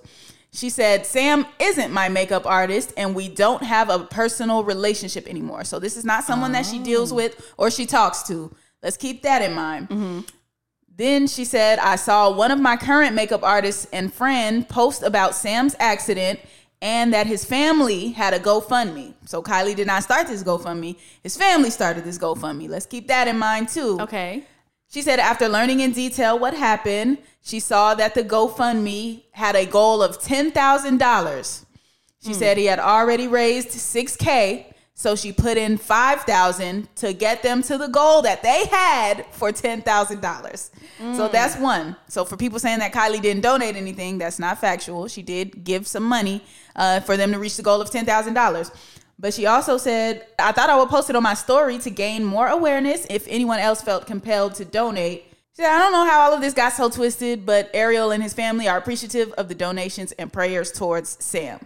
She 0.56 0.70
said, 0.70 1.06
Sam 1.06 1.46
isn't 1.60 1.92
my 1.92 2.08
makeup 2.08 2.46
artist 2.46 2.94
and 2.96 3.14
we 3.14 3.28
don't 3.28 3.64
have 3.64 3.90
a 3.90 4.00
personal 4.00 4.64
relationship 4.64 5.28
anymore. 5.28 5.66
So 5.66 5.80
this 5.80 5.98
is 5.98 6.06
not 6.06 6.24
someone 6.24 6.54
that 6.54 6.66
she 6.66 6.80
deals 6.80 7.12
oh. 7.12 7.16
with 7.16 7.54
or 7.58 7.70
she 7.70 7.86
talks 7.86 8.24
to. 8.24 8.56
Let's 8.82 8.96
keep 8.98 9.24
that 9.24 9.42
in 9.42 9.54
mind. 9.54 9.90
Mm-hmm. 9.90 10.20
Then 10.96 11.28
she 11.28 11.44
said, 11.44 11.80
I 11.80 11.98
saw 11.98 12.32
one 12.32 12.52
of 12.52 12.60
my 12.60 12.78
current 12.78 13.16
makeup 13.16 13.44
artists 13.44 13.86
and 13.92 14.14
friend 14.14 14.68
post 14.68 15.04
about 15.04 15.36
Sam's 15.36 15.76
accident 15.78 16.40
and 16.82 17.14
that 17.14 17.28
his 17.28 17.44
family 17.44 18.12
had 18.12 18.34
a 18.34 18.40
GoFundMe. 18.40 19.14
So 19.26 19.44
Kylie 19.44 19.76
did 19.76 19.88
not 19.88 20.04
start 20.04 20.28
this 20.28 20.42
GoFundMe. 20.42 20.98
His 21.22 21.36
family 21.36 21.70
started 21.70 22.06
this 22.06 22.18
GoFundMe. 22.18 22.70
Let's 22.70 22.86
keep 22.86 23.08
that 23.10 23.28
in 23.28 23.38
mind 23.38 23.68
too. 23.68 24.00
Okay. 24.00 24.46
She 24.96 25.02
said 25.02 25.20
after 25.20 25.50
learning 25.50 25.82
in 25.82 25.92
detail 25.92 26.40
what 26.40 26.54
happened, 26.54 27.18
she 27.42 27.60
saw 27.60 27.96
that 27.96 28.16
the 28.16 28.24
GoFundMe 28.24 29.24
had 29.32 29.54
a 29.54 29.66
goal 29.66 30.02
of 30.02 30.22
$10,000. 30.22 31.66
She 32.26 32.34
said 32.34 32.58
he 32.58 32.68
had 32.68 32.80
already 32.80 33.28
raised 33.28 33.72
6K, 33.72 34.74
so 34.94 35.18
she 35.18 35.34
put 35.34 35.58
in 35.58 35.78
5,000 35.78 36.96
to 36.96 37.12
get 37.12 37.44
them 37.44 37.62
to 37.64 37.78
the 37.78 37.88
goal 37.88 38.22
that 38.22 38.42
they 38.42 38.68
had 38.68 39.26
for 39.32 39.52
$10,000. 39.52 40.70
So 41.14 41.28
that's 41.28 41.58
one. 41.58 41.98
So 42.08 42.24
for 42.24 42.38
people 42.38 42.58
saying 42.60 42.80
that 42.80 42.94
Kylie 42.94 43.22
didn't 43.22 43.42
donate 43.42 43.76
anything, 43.76 44.18
that's 44.18 44.40
not 44.40 44.62
factual. 44.62 45.10
She 45.10 45.22
did 45.22 45.66
give 45.66 45.88
some 45.88 46.04
money 46.04 46.42
uh, 46.74 47.02
for 47.02 47.18
them 47.18 47.34
to 47.34 47.38
reach 47.40 47.58
the 47.58 47.64
goal 47.64 47.82
of 47.82 47.92
$10,000. 47.92 48.72
But 49.18 49.34
she 49.34 49.46
also 49.46 49.78
said, 49.78 50.28
I 50.38 50.52
thought 50.52 50.70
I 50.70 50.78
would 50.78 50.90
post 50.90 51.10
it 51.10 51.16
on 51.16 51.24
my 51.24 51.34
story 51.34 51.78
to 51.80 51.90
gain 51.90 52.24
more 52.24 52.48
awareness 52.48 53.08
if 53.10 53.26
anyone 53.28 53.60
else 53.60 53.82
felt 53.82 54.08
compelled 54.08 54.56
to 54.56 54.66
donate. 54.66 55.26
She 55.56 55.62
said, 55.62 55.74
I 55.74 55.80
don't 55.80 55.94
know 55.94 56.06
how 56.06 56.22
all 56.22 56.34
of 56.34 56.42
this 56.42 56.54
got 56.54 56.74
so 56.74 56.90
twisted, 56.90 57.46
but 57.46 57.70
Ariel 57.74 58.12
and 58.12 58.22
his 58.22 58.34
family 58.34 58.68
are 58.68 58.78
appreciative 58.78 59.32
of 59.34 59.48
the 59.48 59.56
donations 59.56 60.12
and 60.14 60.32
prayers 60.32 60.72
towards 60.72 61.24
Sam. 61.24 61.66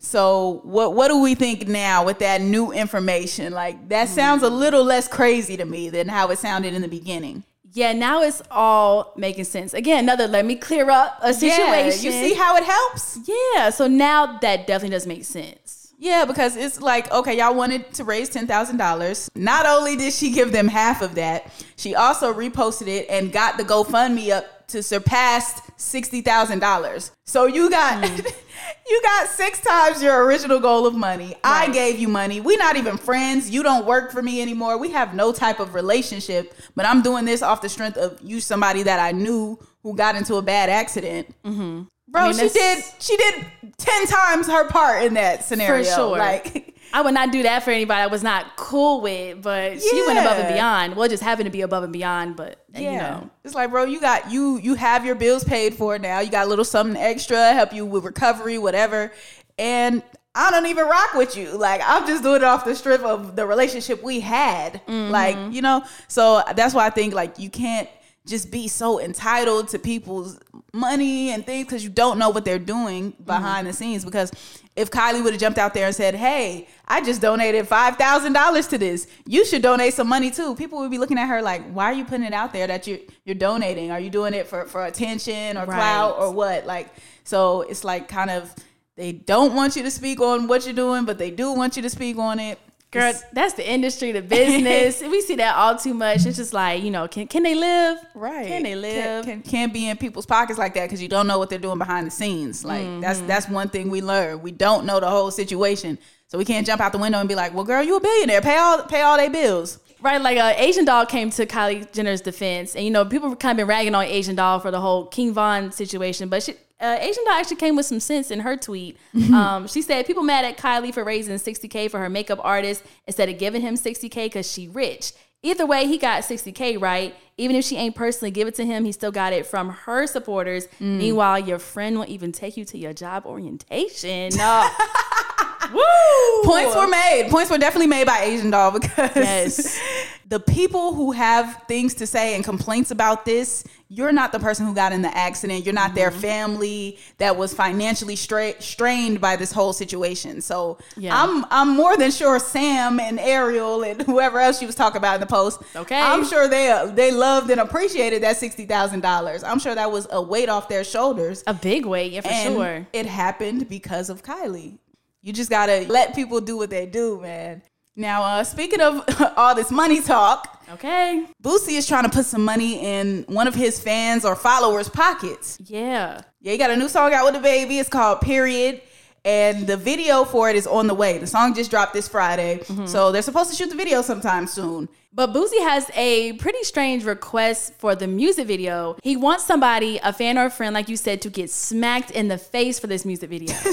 So 0.00 0.60
what 0.62 0.94
what 0.94 1.08
do 1.08 1.20
we 1.20 1.34
think 1.34 1.66
now 1.66 2.04
with 2.04 2.20
that 2.20 2.40
new 2.40 2.70
information? 2.72 3.52
Like 3.52 3.88
that 3.88 4.08
hmm. 4.08 4.14
sounds 4.14 4.42
a 4.42 4.50
little 4.50 4.84
less 4.84 5.08
crazy 5.08 5.56
to 5.56 5.64
me 5.64 5.90
than 5.90 6.08
how 6.08 6.30
it 6.30 6.38
sounded 6.38 6.74
in 6.74 6.82
the 6.82 6.88
beginning. 6.88 7.42
Yeah, 7.72 7.92
now 7.92 8.22
it's 8.22 8.42
all 8.50 9.12
making 9.16 9.44
sense. 9.44 9.74
Again, 9.74 10.04
another 10.04 10.26
let 10.26 10.46
me 10.46 10.56
clear 10.56 10.88
up 10.90 11.18
a 11.20 11.34
situation. 11.34 12.12
Yeah, 12.12 12.22
you 12.22 12.28
see 12.28 12.34
how 12.34 12.56
it 12.56 12.64
helps? 12.64 13.18
Yeah, 13.26 13.70
so 13.70 13.86
now 13.86 14.38
that 14.38 14.66
definitely 14.66 14.94
does 14.96 15.06
make 15.06 15.24
sense. 15.24 15.77
Yeah, 16.00 16.24
because 16.24 16.56
it's 16.56 16.80
like, 16.80 17.10
okay, 17.10 17.36
y'all 17.38 17.56
wanted 17.56 17.92
to 17.94 18.04
raise 18.04 18.30
$10,000. 18.30 19.28
Not 19.34 19.66
only 19.66 19.96
did 19.96 20.12
she 20.12 20.30
give 20.30 20.52
them 20.52 20.68
half 20.68 21.02
of 21.02 21.16
that, 21.16 21.52
she 21.76 21.96
also 21.96 22.32
reposted 22.32 22.86
it 22.86 23.06
and 23.10 23.32
got 23.32 23.58
the 23.58 23.64
GoFundMe 23.64 24.30
up 24.30 24.68
to 24.68 24.82
surpass 24.82 25.60
$60,000. 25.78 27.10
So 27.24 27.46
you 27.46 27.68
got 27.68 28.06
you 28.88 29.02
got 29.02 29.28
six 29.28 29.60
times 29.60 30.02
your 30.02 30.24
original 30.24 30.60
goal 30.60 30.86
of 30.86 30.94
money. 30.94 31.34
I 31.42 31.70
gave 31.72 31.98
you 31.98 32.06
money. 32.06 32.40
We're 32.40 32.58
not 32.58 32.76
even 32.76 32.96
friends. 32.96 33.50
You 33.50 33.62
don't 33.62 33.86
work 33.86 34.12
for 34.12 34.22
me 34.22 34.40
anymore. 34.40 34.78
We 34.78 34.90
have 34.90 35.14
no 35.14 35.32
type 35.32 35.58
of 35.58 35.74
relationship, 35.74 36.54
but 36.76 36.86
I'm 36.86 37.02
doing 37.02 37.24
this 37.24 37.42
off 37.42 37.62
the 37.62 37.68
strength 37.68 37.96
of 37.96 38.20
you 38.22 38.40
somebody 38.40 38.82
that 38.84 39.00
I 39.00 39.12
knew 39.12 39.58
who 39.82 39.96
got 39.96 40.16
into 40.16 40.36
a 40.36 40.42
bad 40.42 40.68
accident. 40.68 41.34
Mm-hmm. 41.44 41.84
Bro, 42.10 42.22
I 42.22 42.32
mean, 42.32 42.38
she 42.38 42.48
did 42.48 42.84
she 42.98 43.16
did 43.16 43.46
10 43.76 44.06
times 44.06 44.46
her 44.46 44.68
part 44.68 45.04
in 45.04 45.14
that 45.14 45.44
scenario. 45.44 45.84
For 45.84 45.94
sure. 45.94 46.18
Like 46.18 46.74
I 46.92 47.02
would 47.02 47.12
not 47.12 47.32
do 47.32 47.42
that 47.42 47.62
for 47.62 47.70
anybody 47.70 48.00
I 48.00 48.06
was 48.06 48.22
not 48.22 48.56
cool 48.56 49.02
with, 49.02 49.42
but 49.42 49.82
she 49.82 50.02
went 50.06 50.18
above 50.18 50.38
and 50.38 50.54
beyond. 50.54 50.96
Well, 50.96 51.04
it 51.04 51.10
just 51.10 51.22
happened 51.22 51.44
to 51.44 51.50
be 51.50 51.60
above 51.60 51.84
and 51.84 51.92
beyond, 51.92 52.36
but 52.36 52.64
Yeah. 52.72 52.92
you 52.92 52.98
know. 52.98 53.30
It's 53.44 53.54
like, 53.54 53.70
bro, 53.70 53.84
you 53.84 54.00
got 54.00 54.30
you 54.30 54.56
you 54.58 54.74
have 54.74 55.04
your 55.04 55.14
bills 55.14 55.44
paid 55.44 55.74
for 55.74 55.98
now. 55.98 56.20
You 56.20 56.30
got 56.30 56.46
a 56.46 56.48
little 56.48 56.64
something 56.64 57.00
extra, 57.00 57.52
help 57.52 57.74
you 57.74 57.84
with 57.84 58.04
recovery, 58.04 58.56
whatever. 58.56 59.12
And 59.58 60.02
I 60.34 60.50
don't 60.50 60.66
even 60.66 60.86
rock 60.86 61.14
with 61.14 61.36
you. 61.36 61.58
Like 61.58 61.82
I'm 61.84 62.06
just 62.06 62.22
doing 62.22 62.36
it 62.36 62.44
off 62.44 62.64
the 62.64 62.74
strip 62.74 63.02
of 63.02 63.36
the 63.36 63.44
relationship 63.44 64.02
we 64.02 64.20
had. 64.20 64.80
Like, 64.88 65.36
mm-hmm. 65.36 65.52
you 65.52 65.60
know, 65.60 65.84
so 66.06 66.42
that's 66.54 66.74
why 66.74 66.86
I 66.86 66.90
think 66.90 67.12
like 67.12 67.38
you 67.38 67.50
can't 67.50 67.88
just 68.28 68.50
be 68.50 68.68
so 68.68 69.00
entitled 69.00 69.68
to 69.68 69.78
people's 69.78 70.38
money 70.72 71.30
and 71.30 71.44
things 71.44 71.66
because 71.66 71.82
you 71.82 71.90
don't 71.90 72.18
know 72.18 72.30
what 72.30 72.44
they're 72.44 72.58
doing 72.58 73.14
behind 73.24 73.66
the 73.66 73.72
scenes. 73.72 74.04
Because 74.04 74.30
if 74.76 74.90
Kylie 74.90 75.24
would 75.24 75.32
have 75.32 75.40
jumped 75.40 75.58
out 75.58 75.74
there 75.74 75.86
and 75.86 75.94
said, 75.94 76.14
Hey, 76.14 76.68
I 76.86 77.00
just 77.02 77.20
donated 77.20 77.66
five 77.66 77.96
thousand 77.96 78.34
dollars 78.34 78.68
to 78.68 78.78
this, 78.78 79.08
you 79.26 79.44
should 79.44 79.62
donate 79.62 79.94
some 79.94 80.08
money 80.08 80.30
too. 80.30 80.54
People 80.54 80.78
would 80.80 80.90
be 80.90 80.98
looking 80.98 81.18
at 81.18 81.26
her 81.28 81.42
like, 81.42 81.68
Why 81.72 81.86
are 81.86 81.94
you 81.94 82.04
putting 82.04 82.26
it 82.26 82.32
out 82.32 82.52
there 82.52 82.66
that 82.66 82.86
you 82.86 83.00
you're 83.24 83.34
donating? 83.34 83.90
Are 83.90 84.00
you 84.00 84.10
doing 84.10 84.34
it 84.34 84.46
for, 84.46 84.66
for 84.66 84.84
attention 84.84 85.56
or 85.56 85.64
clout 85.64 86.16
or 86.18 86.30
what? 86.30 86.66
Like 86.66 86.88
so 87.24 87.62
it's 87.62 87.84
like 87.84 88.08
kind 88.08 88.30
of 88.30 88.54
they 88.96 89.12
don't 89.12 89.54
want 89.54 89.76
you 89.76 89.82
to 89.84 89.90
speak 89.90 90.20
on 90.20 90.48
what 90.48 90.64
you're 90.64 90.74
doing, 90.74 91.04
but 91.04 91.18
they 91.18 91.30
do 91.30 91.52
want 91.52 91.76
you 91.76 91.82
to 91.82 91.90
speak 91.90 92.18
on 92.18 92.40
it. 92.40 92.58
Girl, 92.90 93.12
that's 93.34 93.52
the 93.52 93.70
industry, 93.70 94.12
the 94.12 94.22
business. 94.22 95.02
we 95.10 95.20
see 95.20 95.36
that 95.36 95.54
all 95.56 95.76
too 95.76 95.92
much. 95.92 96.24
It's 96.24 96.38
just 96.38 96.54
like, 96.54 96.82
you 96.82 96.90
know, 96.90 97.06
can 97.06 97.26
can 97.26 97.42
they 97.42 97.54
live? 97.54 97.98
Right. 98.14 98.46
Can 98.46 98.62
they 98.62 98.74
live? 98.74 99.26
Can't, 99.26 99.44
can't 99.44 99.72
be 99.74 99.88
in 99.90 99.98
people's 99.98 100.24
pockets 100.24 100.58
like 100.58 100.72
that 100.74 100.84
because 100.84 101.02
you 101.02 101.08
don't 101.08 101.26
know 101.26 101.38
what 101.38 101.50
they're 101.50 101.58
doing 101.58 101.76
behind 101.78 102.06
the 102.06 102.10
scenes. 102.10 102.64
Like 102.64 102.86
that's 103.02 103.18
Mm-hmm. 103.18 103.26
that's 103.26 103.48
one 103.48 103.68
thing 103.68 103.90
we 103.90 104.00
learn. 104.00 104.40
We 104.40 104.52
don't 104.52 104.86
know 104.86 105.00
the 105.00 105.10
whole 105.10 105.30
situation, 105.30 105.98
so 106.28 106.38
we 106.38 106.46
can't 106.46 106.66
jump 106.66 106.80
out 106.80 106.92
the 106.92 106.98
window 106.98 107.18
and 107.18 107.28
be 107.28 107.34
like, 107.34 107.52
"Well, 107.52 107.64
girl, 107.64 107.82
you 107.82 107.96
a 107.96 108.00
billionaire. 108.00 108.40
Pay 108.40 108.56
all 108.56 108.82
pay 108.84 109.02
all 109.02 109.18
their 109.18 109.28
bills." 109.30 109.78
Right, 110.00 110.20
like 110.22 110.38
uh, 110.38 110.54
Asian 110.56 110.84
Doll 110.84 111.04
came 111.06 111.28
to 111.30 111.44
Kylie 111.44 111.92
Jenner's 111.92 112.20
defense, 112.22 112.74
and 112.76 112.84
you 112.84 112.90
know 112.90 113.04
people 113.04 113.28
have 113.28 113.38
kind 113.38 113.52
of 113.52 113.56
been 113.58 113.68
ragging 113.68 113.94
on 113.96 114.04
Asian 114.04 114.34
Doll 114.36 114.60
for 114.60 114.70
the 114.70 114.80
whole 114.80 115.06
King 115.06 115.34
Von 115.34 115.72
situation, 115.72 116.28
but 116.28 116.42
she, 116.42 116.54
uh, 116.80 116.96
Asian 117.00 117.24
Doll 117.24 117.34
actually 117.34 117.56
came 117.56 117.76
with 117.76 117.86
some 117.86 118.00
sense 118.00 118.30
in 118.30 118.40
her 118.40 118.56
tweet. 118.56 118.96
Um, 119.28 119.66
she 119.66 119.82
said 119.82 120.06
people 120.06 120.22
mad 120.22 120.44
at 120.44 120.56
Kylie 120.56 120.92
for 120.92 121.04
raising 121.04 121.34
60k 121.36 121.90
for 121.90 121.98
her 122.00 122.08
makeup 122.08 122.40
artist 122.42 122.82
instead 123.06 123.28
of 123.28 123.38
giving 123.38 123.60
him 123.60 123.74
60k 123.74 124.26
because 124.26 124.50
she 124.50 124.68
rich. 124.68 125.12
Either 125.42 125.66
way, 125.66 125.86
he 125.86 125.98
got 125.98 126.22
60k 126.22 126.80
right. 126.80 127.14
Even 127.36 127.54
if 127.54 127.64
she 127.64 127.76
ain't 127.76 127.94
personally 127.94 128.30
give 128.30 128.48
it 128.48 128.54
to 128.56 128.64
him, 128.64 128.84
he 128.84 128.90
still 128.90 129.12
got 129.12 129.32
it 129.32 129.46
from 129.46 129.68
her 129.70 130.06
supporters. 130.06 130.66
Meanwhile, 130.80 131.40
your 131.40 131.58
friend 131.58 131.96
won't 131.96 132.08
even 132.08 132.32
take 132.32 132.56
you 132.56 132.64
to 132.64 132.78
your 132.78 132.92
job 132.92 133.26
orientation. 133.26 134.30
No. 134.36 134.68
Woo! 135.72 136.42
Points 136.44 136.74
were 136.74 136.86
made. 136.88 137.28
Points 137.30 137.50
were 137.50 137.58
definitely 137.58 137.86
made 137.88 138.06
by 138.06 138.20
Asian 138.22 138.50
Doll 138.50 138.72
because 138.72 139.10
Yes. 139.16 139.78
the 140.28 140.40
people 140.40 140.94
who 140.94 141.12
have 141.12 141.62
things 141.68 141.94
to 141.94 142.06
say 142.06 142.34
and 142.34 142.44
complaints 142.44 142.90
about 142.90 143.24
this, 143.24 143.64
you're 143.88 144.12
not 144.12 144.32
the 144.32 144.38
person 144.38 144.66
who 144.66 144.74
got 144.74 144.92
in 144.92 145.00
the 145.02 145.16
accident. 145.16 145.64
You're 145.64 145.74
not 145.74 145.88
Mm-hmm. 145.88 145.94
their 145.96 146.10
family 146.10 146.98
that 147.18 147.36
was 147.36 147.54
financially 147.54 148.16
stra- 148.16 148.60
strained 148.60 149.20
by 149.20 149.36
this 149.36 149.50
whole 149.52 149.72
situation. 149.72 150.40
So 150.40 150.78
Yeah. 150.96 151.12
I'm 151.22 151.44
I'm 151.50 151.68
more 151.76 151.96
than 151.96 152.10
sure 152.10 152.38
Sam 152.38 153.00
and 153.00 153.18
Ariel 153.18 153.82
and 153.82 154.02
whoever 154.02 154.38
else 154.38 154.58
she 154.58 154.66
was 154.66 154.74
talking 154.74 154.98
about 154.98 155.14
in 155.16 155.20
the 155.20 155.26
post. 155.26 155.60
Okay. 155.74 155.98
I'm 156.00 156.26
sure 156.26 156.46
they 156.48 156.70
uh, 156.70 156.86
they 156.86 157.10
loved 157.10 157.50
and 157.50 157.60
appreciated 157.60 158.22
that 158.22 158.36
sixty 158.36 158.66
thousand 158.66 159.00
dollars. 159.00 159.42
I'm 159.42 159.58
sure 159.58 159.74
that 159.74 159.90
was 159.90 160.06
a 160.10 160.20
weight 160.20 160.48
off 160.48 160.68
their 160.68 160.84
shoulders. 160.84 161.42
A 161.46 161.54
big 161.54 161.86
weight, 161.86 162.12
yeah, 162.12 162.20
for 162.20 162.28
and 162.28 162.54
sure. 162.54 162.86
It 162.92 163.06
happened 163.06 163.68
because 163.68 164.10
of 164.10 164.22
Kylie. 164.22 164.78
You 165.22 165.32
just 165.32 165.50
gotta 165.50 165.86
let 165.88 166.14
people 166.14 166.40
do 166.40 166.56
what 166.56 166.70
they 166.70 166.86
do, 166.86 167.20
man. 167.20 167.62
Now, 167.96 168.22
uh, 168.22 168.44
speaking 168.44 168.80
of 168.80 169.02
all 169.36 169.54
this 169.54 169.70
money 169.70 170.00
talk, 170.00 170.58
Okay. 170.72 171.26
Boosie 171.42 171.78
is 171.78 171.86
trying 171.86 172.04
to 172.04 172.10
put 172.10 172.26
some 172.26 172.44
money 172.44 172.78
in 172.84 173.24
one 173.28 173.48
of 173.48 173.54
his 173.54 173.80
fans 173.80 174.24
or 174.24 174.36
followers' 174.36 174.88
pockets. 174.88 175.58
Yeah. 175.64 176.20
Yeah, 176.40 176.52
he 176.52 176.58
got 176.58 176.70
a 176.70 176.76
new 176.76 176.88
song 176.88 177.12
out 177.14 177.24
with 177.24 177.42
DaBaby. 177.42 177.80
It's 177.80 177.88
called 177.88 178.20
Period. 178.20 178.82
And 179.24 179.66
the 179.66 179.76
video 179.76 180.24
for 180.24 180.48
it 180.48 180.56
is 180.56 180.66
on 180.66 180.86
the 180.86 180.94
way. 180.94 181.18
The 181.18 181.26
song 181.26 181.54
just 181.54 181.70
dropped 181.70 181.92
this 181.92 182.08
Friday. 182.08 182.58
Mm-hmm. 182.58 182.86
So 182.86 183.12
they're 183.12 183.22
supposed 183.22 183.50
to 183.50 183.56
shoot 183.56 183.68
the 183.68 183.76
video 183.76 184.00
sometime 184.02 184.46
soon. 184.46 184.88
But 185.12 185.32
Boosie 185.32 185.60
has 185.62 185.90
a 185.94 186.34
pretty 186.34 186.62
strange 186.62 187.04
request 187.04 187.74
for 187.78 187.94
the 187.94 188.06
music 188.06 188.46
video. 188.46 188.96
He 189.02 189.16
wants 189.16 189.44
somebody, 189.44 189.98
a 190.02 190.12
fan 190.12 190.38
or 190.38 190.46
a 190.46 190.50
friend, 190.50 190.74
like 190.74 190.88
you 190.88 190.96
said, 190.96 191.20
to 191.22 191.30
get 191.30 191.50
smacked 191.50 192.10
in 192.10 192.28
the 192.28 192.38
face 192.38 192.78
for 192.78 192.86
this 192.86 193.04
music 193.04 193.30
video. 193.30 193.54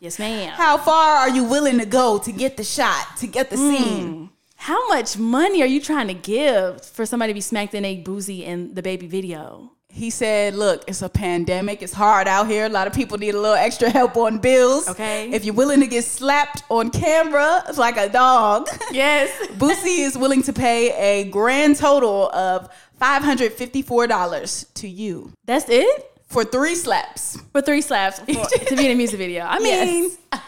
yes, 0.00 0.18
ma'am. 0.18 0.52
How 0.54 0.78
far 0.78 1.16
are 1.16 1.28
you 1.30 1.44
willing 1.44 1.78
to 1.78 1.86
go 1.86 2.18
to 2.18 2.32
get 2.32 2.56
the 2.56 2.64
shot, 2.64 3.16
to 3.18 3.26
get 3.26 3.50
the 3.50 3.56
Hmm. 3.56 3.70
scene? 3.70 4.30
How 4.56 4.88
much 4.88 5.18
money 5.18 5.62
are 5.62 5.66
you 5.66 5.80
trying 5.80 6.08
to 6.08 6.14
give 6.14 6.82
for 6.84 7.04
somebody 7.04 7.32
to 7.32 7.34
be 7.34 7.40
smacked 7.42 7.74
in 7.74 7.84
a 7.84 8.02
Boosie 8.02 8.44
in 8.44 8.70
DaBaby 8.70 9.08
video? 9.08 9.70
He 9.88 10.10
said, 10.10 10.56
Look, 10.56 10.82
it's 10.88 11.02
a 11.02 11.08
pandemic. 11.08 11.80
It's 11.82 11.92
hard 11.92 12.26
out 12.26 12.48
here. 12.48 12.64
A 12.66 12.68
lot 12.68 12.86
of 12.88 12.92
people 12.94 13.16
need 13.18 13.34
a 13.34 13.40
little 13.40 13.54
extra 13.56 13.88
help 13.90 14.16
on 14.16 14.38
bills. 14.38 14.88
Okay. 14.88 15.30
If 15.30 15.44
you're 15.44 15.54
willing 15.54 15.80
to 15.80 15.86
get 15.86 16.04
slapped 16.04 16.64
on 16.68 16.90
camera 16.90 17.62
like 17.76 17.96
a 17.96 18.08
dog, 18.08 18.68
Yes. 18.90 19.30
Boosie 19.58 20.00
is 20.04 20.16
willing 20.18 20.42
to 20.44 20.52
pay 20.52 20.90
a 21.20 21.30
grand 21.30 21.76
total 21.76 22.28
of 22.30 22.68
$554 23.00 24.74
to 24.74 24.88
you 24.88 25.32
That's 25.44 25.68
it? 25.68 26.10
For 26.26 26.44
three 26.44 26.74
slaps. 26.74 27.38
For 27.52 27.60
three 27.62 27.80
slaps 27.80 28.18
for, 28.18 28.26
to 28.66 28.76
be 28.76 28.86
in 28.86 28.92
a 28.92 28.94
music 28.94 29.18
video. 29.18 29.44
I 29.44 29.58
mean, 29.58 30.04
Yes. 30.32 30.40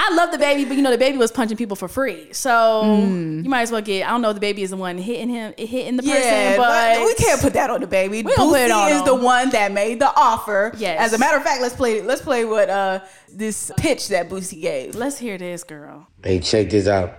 I 0.00 0.14
love 0.14 0.30
DaBaby, 0.30 0.68
but 0.68 0.76
you 0.76 0.82
know 0.82 0.96
DaBaby 0.96 1.18
was 1.18 1.32
punching 1.32 1.56
people 1.56 1.74
for 1.74 1.88
free, 1.88 2.32
so 2.32 2.82
Hmm. 2.84 3.42
you 3.42 3.50
might 3.50 3.62
as 3.62 3.72
well 3.72 3.80
get. 3.82 4.06
I 4.06 4.10
don't 4.10 4.22
know 4.22 4.30
if 4.30 4.36
DaBaby 4.38 4.58
is 4.58 4.70
the 4.70 4.76
one 4.76 4.96
hitting 4.96 5.28
him, 5.28 5.52
hitting 5.58 5.96
the 5.96 6.04
person, 6.04 6.22
Yeah, 6.22 6.56
but 6.56 7.04
we 7.04 7.14
can't 7.14 7.40
put 7.40 7.52
that 7.54 7.68
on 7.68 7.82
DaBaby. 7.82 8.10
We 8.10 8.22
don't 8.22 8.36
put 8.48 8.60
it 8.60 8.70
Boosie 8.70 8.76
on 8.76 8.92
is 8.92 8.98
him. 9.00 9.04
the 9.06 9.14
one 9.16 9.50
that 9.50 9.72
made 9.72 9.98
the 10.00 10.06
offer. 10.16 10.72
Yes. 10.78 11.00
As 11.00 11.12
a 11.14 11.18
matter 11.18 11.36
of 11.36 11.42
fact, 11.42 11.60
let's 11.62 11.74
play. 11.74 12.00
Let's 12.00 12.22
play 12.22 12.44
what 12.44 12.70
uh 12.70 13.00
this 13.32 13.72
pitch 13.76 14.06
that 14.08 14.28
Boosie 14.28 14.62
gave. 14.62 14.94
Let's 14.94 15.18
hear 15.18 15.36
this, 15.36 15.64
girl. 15.64 16.06
Hey, 16.22 16.38
check 16.38 16.70
this 16.70 16.86
out. 16.86 17.14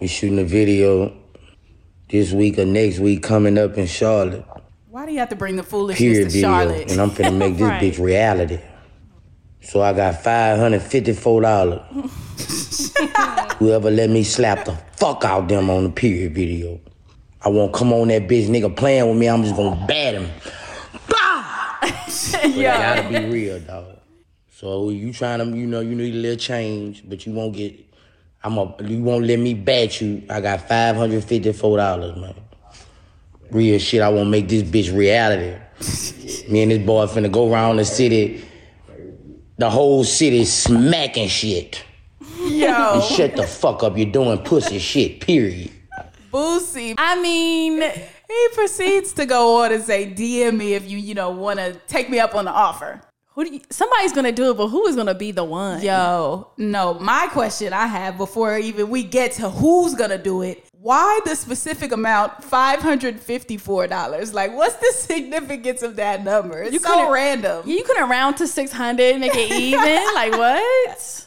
We're 0.00 0.06
shooting 0.06 0.38
a 0.38 0.44
video 0.44 1.12
this 2.08 2.30
week 2.32 2.56
or 2.60 2.66
next 2.66 3.00
week 3.00 3.24
coming 3.24 3.58
up 3.58 3.76
in 3.76 3.88
Charlotte. 3.88 4.44
Why 4.90 5.06
do 5.06 5.12
you 5.12 5.20
have 5.20 5.28
to 5.28 5.36
bring 5.36 5.54
the 5.54 5.62
foolishness 5.62 6.00
Period 6.00 6.24
to 6.24 6.30
video. 6.30 6.48
Charlotte? 6.48 6.90
And 6.90 7.00
I'm 7.00 7.10
finna 7.12 7.36
make 7.36 7.52
this 7.56 7.62
Right. 7.62 7.80
bitch 7.80 8.00
reality. 8.04 8.58
So 9.60 9.80
I 9.82 9.92
got 9.92 10.14
$554. 10.24 11.80
Whoever 13.58 13.88
let 13.88 14.10
me 14.10 14.24
slap 14.24 14.64
the 14.64 14.72
fuck 14.96 15.24
out 15.24 15.46
them 15.46 15.70
on 15.70 15.84
the 15.84 15.90
period 15.90 16.34
video. 16.34 16.80
I 17.40 17.50
won't 17.50 17.72
come 17.72 17.92
on 17.92 18.08
that 18.08 18.26
bitch 18.26 18.48
nigga 18.48 18.74
playing 18.74 19.08
with 19.08 19.16
me. 19.16 19.28
I'm 19.28 19.44
just 19.44 19.54
gonna 19.54 19.86
bat 19.86 20.14
him. 20.14 20.28
Bah! 21.08 21.46
But 22.32 22.44
it 22.44 22.64
gotta 22.64 23.08
be 23.08 23.26
real, 23.26 23.60
dog. 23.60 23.96
So 24.50 24.90
you 24.90 25.12
trying 25.12 25.38
to, 25.38 25.44
you 25.56 25.66
know, 25.66 25.78
you 25.80 25.94
need 25.94 26.14
a 26.14 26.18
little 26.18 26.36
change, 26.36 27.04
but 27.08 27.24
you 27.26 27.32
won't 27.32 27.54
get. 27.54 27.78
I'm 28.42 28.58
a. 28.58 28.74
You 28.82 29.02
won't 29.02 29.24
let 29.24 29.38
me 29.38 29.54
bat 29.54 30.00
you. 30.00 30.24
I 30.28 30.40
got 30.40 30.66
five 30.66 30.96
hundred 30.96 31.22
fifty 31.22 31.52
four 31.52 31.76
dollars, 31.76 32.16
man. 32.16 32.34
Real 33.50 33.78
shit. 33.78 34.02
I 34.02 34.08
want 34.08 34.26
to 34.26 34.30
make 34.30 34.48
this 34.48 34.62
bitch 34.62 34.96
reality. 34.96 35.56
Me 36.50 36.62
and 36.62 36.70
this 36.70 36.84
boy 36.84 37.06
finna 37.06 37.30
go 37.30 37.52
around 37.52 37.76
the 37.76 37.84
city. 37.84 38.44
The 39.58 39.68
whole 39.68 40.04
city 40.04 40.44
smacking 40.44 41.28
shit. 41.28 41.82
Yo, 42.38 42.94
And 42.94 43.02
shut 43.02 43.36
the 43.36 43.46
fuck 43.46 43.82
up. 43.82 43.96
You're 43.96 44.10
doing 44.10 44.38
pussy 44.38 44.78
shit. 44.78 45.20
Period. 45.20 45.70
Boosie. 46.32 46.94
I 46.96 47.20
mean, 47.20 47.82
He 47.82 48.48
proceeds 48.54 49.12
to 49.14 49.26
go 49.26 49.62
on 49.62 49.72
and 49.72 49.82
say, 49.82 50.06
"DM 50.06 50.56
me 50.56 50.74
if 50.74 50.88
you, 50.88 50.98
you 50.98 51.14
know, 51.14 51.30
want 51.30 51.58
to 51.58 51.74
take 51.88 52.08
me 52.08 52.20
up 52.20 52.34
on 52.34 52.44
the 52.44 52.52
offer." 52.52 53.00
who 53.40 53.44
do 53.44 53.54
you, 53.54 53.60
somebody's 53.70 54.12
gonna 54.12 54.32
do 54.32 54.50
it, 54.50 54.56
but 54.56 54.68
who 54.68 54.86
is 54.86 54.96
gonna 54.96 55.14
be 55.14 55.32
the 55.32 55.44
one? 55.44 55.80
Yo, 55.82 56.50
no. 56.58 56.94
My 56.94 57.28
question 57.30 57.72
I 57.72 57.86
have 57.86 58.18
before 58.18 58.58
even 58.58 58.90
we 58.90 59.02
get 59.02 59.32
to 59.32 59.48
who's 59.48 59.94
gonna 59.94 60.18
do 60.18 60.42
it. 60.42 60.64
Why 60.82 61.20
the 61.26 61.36
specific 61.36 61.92
amount? 61.92 62.42
Five 62.42 62.80
hundred 62.80 63.20
fifty-four 63.20 63.86
dollars. 63.88 64.32
Like, 64.32 64.54
what's 64.54 64.76
the 64.76 64.92
significance 64.96 65.82
of 65.82 65.96
that 65.96 66.24
number? 66.24 66.62
It's 66.62 66.72
You 66.72 66.78
so 66.78 67.12
random. 67.12 67.68
You 67.68 67.84
couldn't 67.84 68.08
round 68.08 68.38
to 68.38 68.46
six 68.48 68.72
hundred, 68.72 69.20
make 69.20 69.32
it 69.34 69.50
even. 69.52 69.80
like 70.14 70.32
what? 70.32 71.26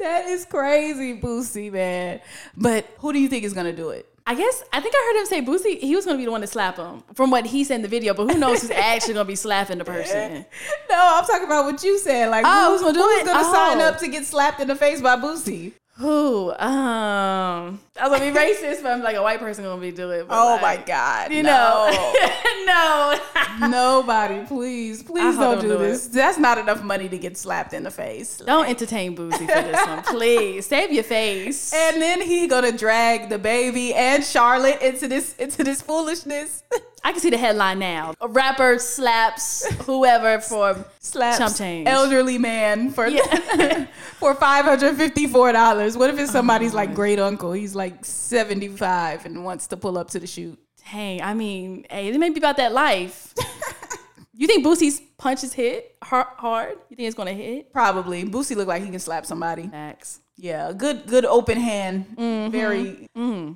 that 0.00 0.26
is 0.26 0.44
crazy, 0.44 1.18
Boosie, 1.18 1.72
man. 1.72 2.20
But 2.56 2.86
who 2.98 3.12
do 3.14 3.18
you 3.18 3.28
think 3.28 3.44
is 3.44 3.54
gonna 3.54 3.72
do 3.72 3.88
it? 3.88 4.06
I 4.26 4.34
guess 4.34 4.62
I 4.70 4.80
think 4.80 4.94
I 4.94 5.12
heard 5.14 5.20
him 5.20 5.26
say 5.26 5.42
Boosie. 5.50 5.80
He 5.80 5.96
was 5.96 6.04
gonna 6.04 6.18
be 6.18 6.26
the 6.26 6.30
one 6.30 6.42
to 6.42 6.46
slap 6.46 6.76
him, 6.76 7.02
from 7.14 7.30
what 7.30 7.46
he 7.46 7.64
said 7.64 7.76
in 7.76 7.82
the 7.82 7.88
video. 7.88 8.12
But 8.12 8.30
who 8.30 8.38
knows 8.38 8.60
who's 8.60 8.70
actually 8.74 9.14
gonna 9.14 9.24
be 9.24 9.34
slapping 9.34 9.78
the 9.78 9.84
person? 9.86 10.44
No, 10.90 10.96
I'm 10.98 11.24
talking 11.24 11.46
about 11.46 11.64
what 11.64 11.82
you 11.82 11.98
said. 11.98 12.28
Like, 12.28 12.44
Oh, 12.46 12.72
who's, 12.72 12.82
who's 12.82 12.92
gonna 12.96 13.14
who's 13.14 13.24
gonna 13.26 13.44
sign 13.44 13.80
Oh. 13.80 13.88
up 13.88 13.98
to 14.00 14.08
get 14.08 14.26
slapped 14.26 14.60
in 14.60 14.68
the 14.68 14.76
face 14.76 15.00
by 15.00 15.16
Boosie? 15.16 15.72
Who? 16.00 16.50
Um, 16.52 17.78
I 18.00 18.08
was 18.08 18.18
gonna 18.18 18.32
be 18.32 18.38
racist, 18.38 18.82
but 18.82 18.92
I'm 18.92 19.02
like 19.02 19.16
a 19.16 19.22
white 19.22 19.38
person 19.38 19.64
gonna 19.64 19.78
be 19.78 19.92
doing 19.92 20.20
it. 20.20 20.26
Oh 20.30 20.58
like, 20.62 20.78
my 20.80 20.84
God! 20.86 21.30
You 21.30 21.42
no. 21.42 21.90
know, 21.90 23.16
no. 23.60 23.68
Nobody, 23.68 24.46
please, 24.46 25.02
please 25.02 25.36
don't 25.36 25.60
do 25.60 25.68
don't 25.68 25.78
do 25.78 25.84
this. 25.84 26.06
That's 26.06 26.38
not 26.38 26.56
enough 26.56 26.82
money 26.82 27.06
to 27.10 27.18
get 27.18 27.36
slapped 27.36 27.74
in 27.74 27.82
the 27.82 27.90
face. 27.90 28.38
Don't 28.38 28.66
entertain 28.66 29.14
Boosie 29.14 29.40
for 29.40 29.46
this 29.46 29.86
one, 29.86 30.02
please. 30.04 30.66
Save 30.66 30.90
your 30.90 31.04
face. 31.04 31.74
And 31.74 32.00
then 32.00 32.22
he 32.22 32.46
gonna 32.46 32.72
drag 32.72 33.28
DaBaby 33.28 33.92
and 33.94 34.24
Charlotte 34.24 34.80
into 34.80 35.06
this 35.06 35.36
into 35.36 35.62
this 35.62 35.82
foolishness. 35.82 36.62
I 37.02 37.12
can 37.12 37.20
see 37.20 37.30
the 37.30 37.38
headline 37.38 37.78
now. 37.78 38.14
A 38.20 38.28
rapper 38.28 38.78
slaps 38.78 39.66
whoever 39.86 40.40
for 40.40 40.74
chump 40.74 40.86
Slaps 41.00 41.58
change. 41.58 41.88
elderly 41.88 42.38
man 42.38 42.90
for 42.90 43.06
Yeah. 43.06 43.86
for 44.18 44.34
five 44.34 44.64
hundred 44.64 44.96
fifty 44.96 45.26
four 45.26 45.50
dollars. 45.52 45.96
What 45.96 46.10
if 46.10 46.18
it's 46.18 46.30
somebody's 46.32 46.74
like 46.74 46.94
great 46.94 47.18
uncle? 47.18 47.52
He's 47.52 47.74
like 47.74 48.04
seventy 48.04 48.68
five 48.68 49.24
and 49.26 49.44
wants 49.44 49.66
to 49.68 49.76
pull 49.76 49.96
up 49.98 50.10
to 50.10 50.20
the 50.20 50.26
shoot. 50.26 50.58
Hey, 50.82 51.20
I 51.20 51.34
mean, 51.34 51.86
hey, 51.90 52.08
it 52.08 52.18
may 52.18 52.30
be 52.30 52.38
about 52.38 52.56
that 52.58 52.72
life. 52.72 53.32
you 54.34 54.46
think 54.46 54.64
Boosie's 54.64 55.00
punches 55.18 55.52
hit 55.52 55.96
hard? 56.02 56.76
You 56.88 56.96
think 56.96 57.06
it's 57.06 57.16
gonna 57.16 57.32
hit? 57.32 57.72
Probably 57.72 58.24
Boosie 58.24 58.56
look 58.56 58.68
like 58.68 58.82
he 58.82 58.90
can 58.90 58.98
slap 59.00 59.26
somebody. 59.26 59.64
Max. 59.68 60.20
Yeah, 60.36 60.72
good 60.72 61.06
good 61.06 61.24
open 61.26 61.58
hand, 61.58 62.06
Mm-hmm. 62.16 62.50
very 62.50 63.08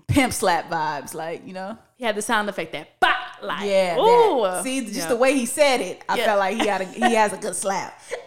pimp 0.06 0.32
slap 0.32 0.70
vibes. 0.70 1.14
Like 1.14 1.46
you 1.46 1.52
know. 1.54 1.78
He 1.96 2.04
had 2.04 2.16
the 2.16 2.22
sound 2.22 2.48
effect 2.48 2.72
that 2.72 2.88
bah, 3.00 3.14
like 3.44 3.64
Yeah. 3.68 3.98
ooh. 3.98 4.42
that. 4.42 4.62
See, 4.64 4.80
just 4.82 4.94
Yeah. 4.94 5.08
the 5.08 5.16
way 5.16 5.34
he 5.34 5.46
said 5.46 5.80
it, 5.80 6.02
I 6.08 6.16
Yeah. 6.16 6.24
felt 6.26 6.38
like 6.38 6.56
he 6.60 6.66
had 6.66 6.80
a, 6.80 6.84
he 6.84 7.14
has 7.14 7.32
a 7.32 7.36
good 7.36 7.54
slap. 7.56 8.00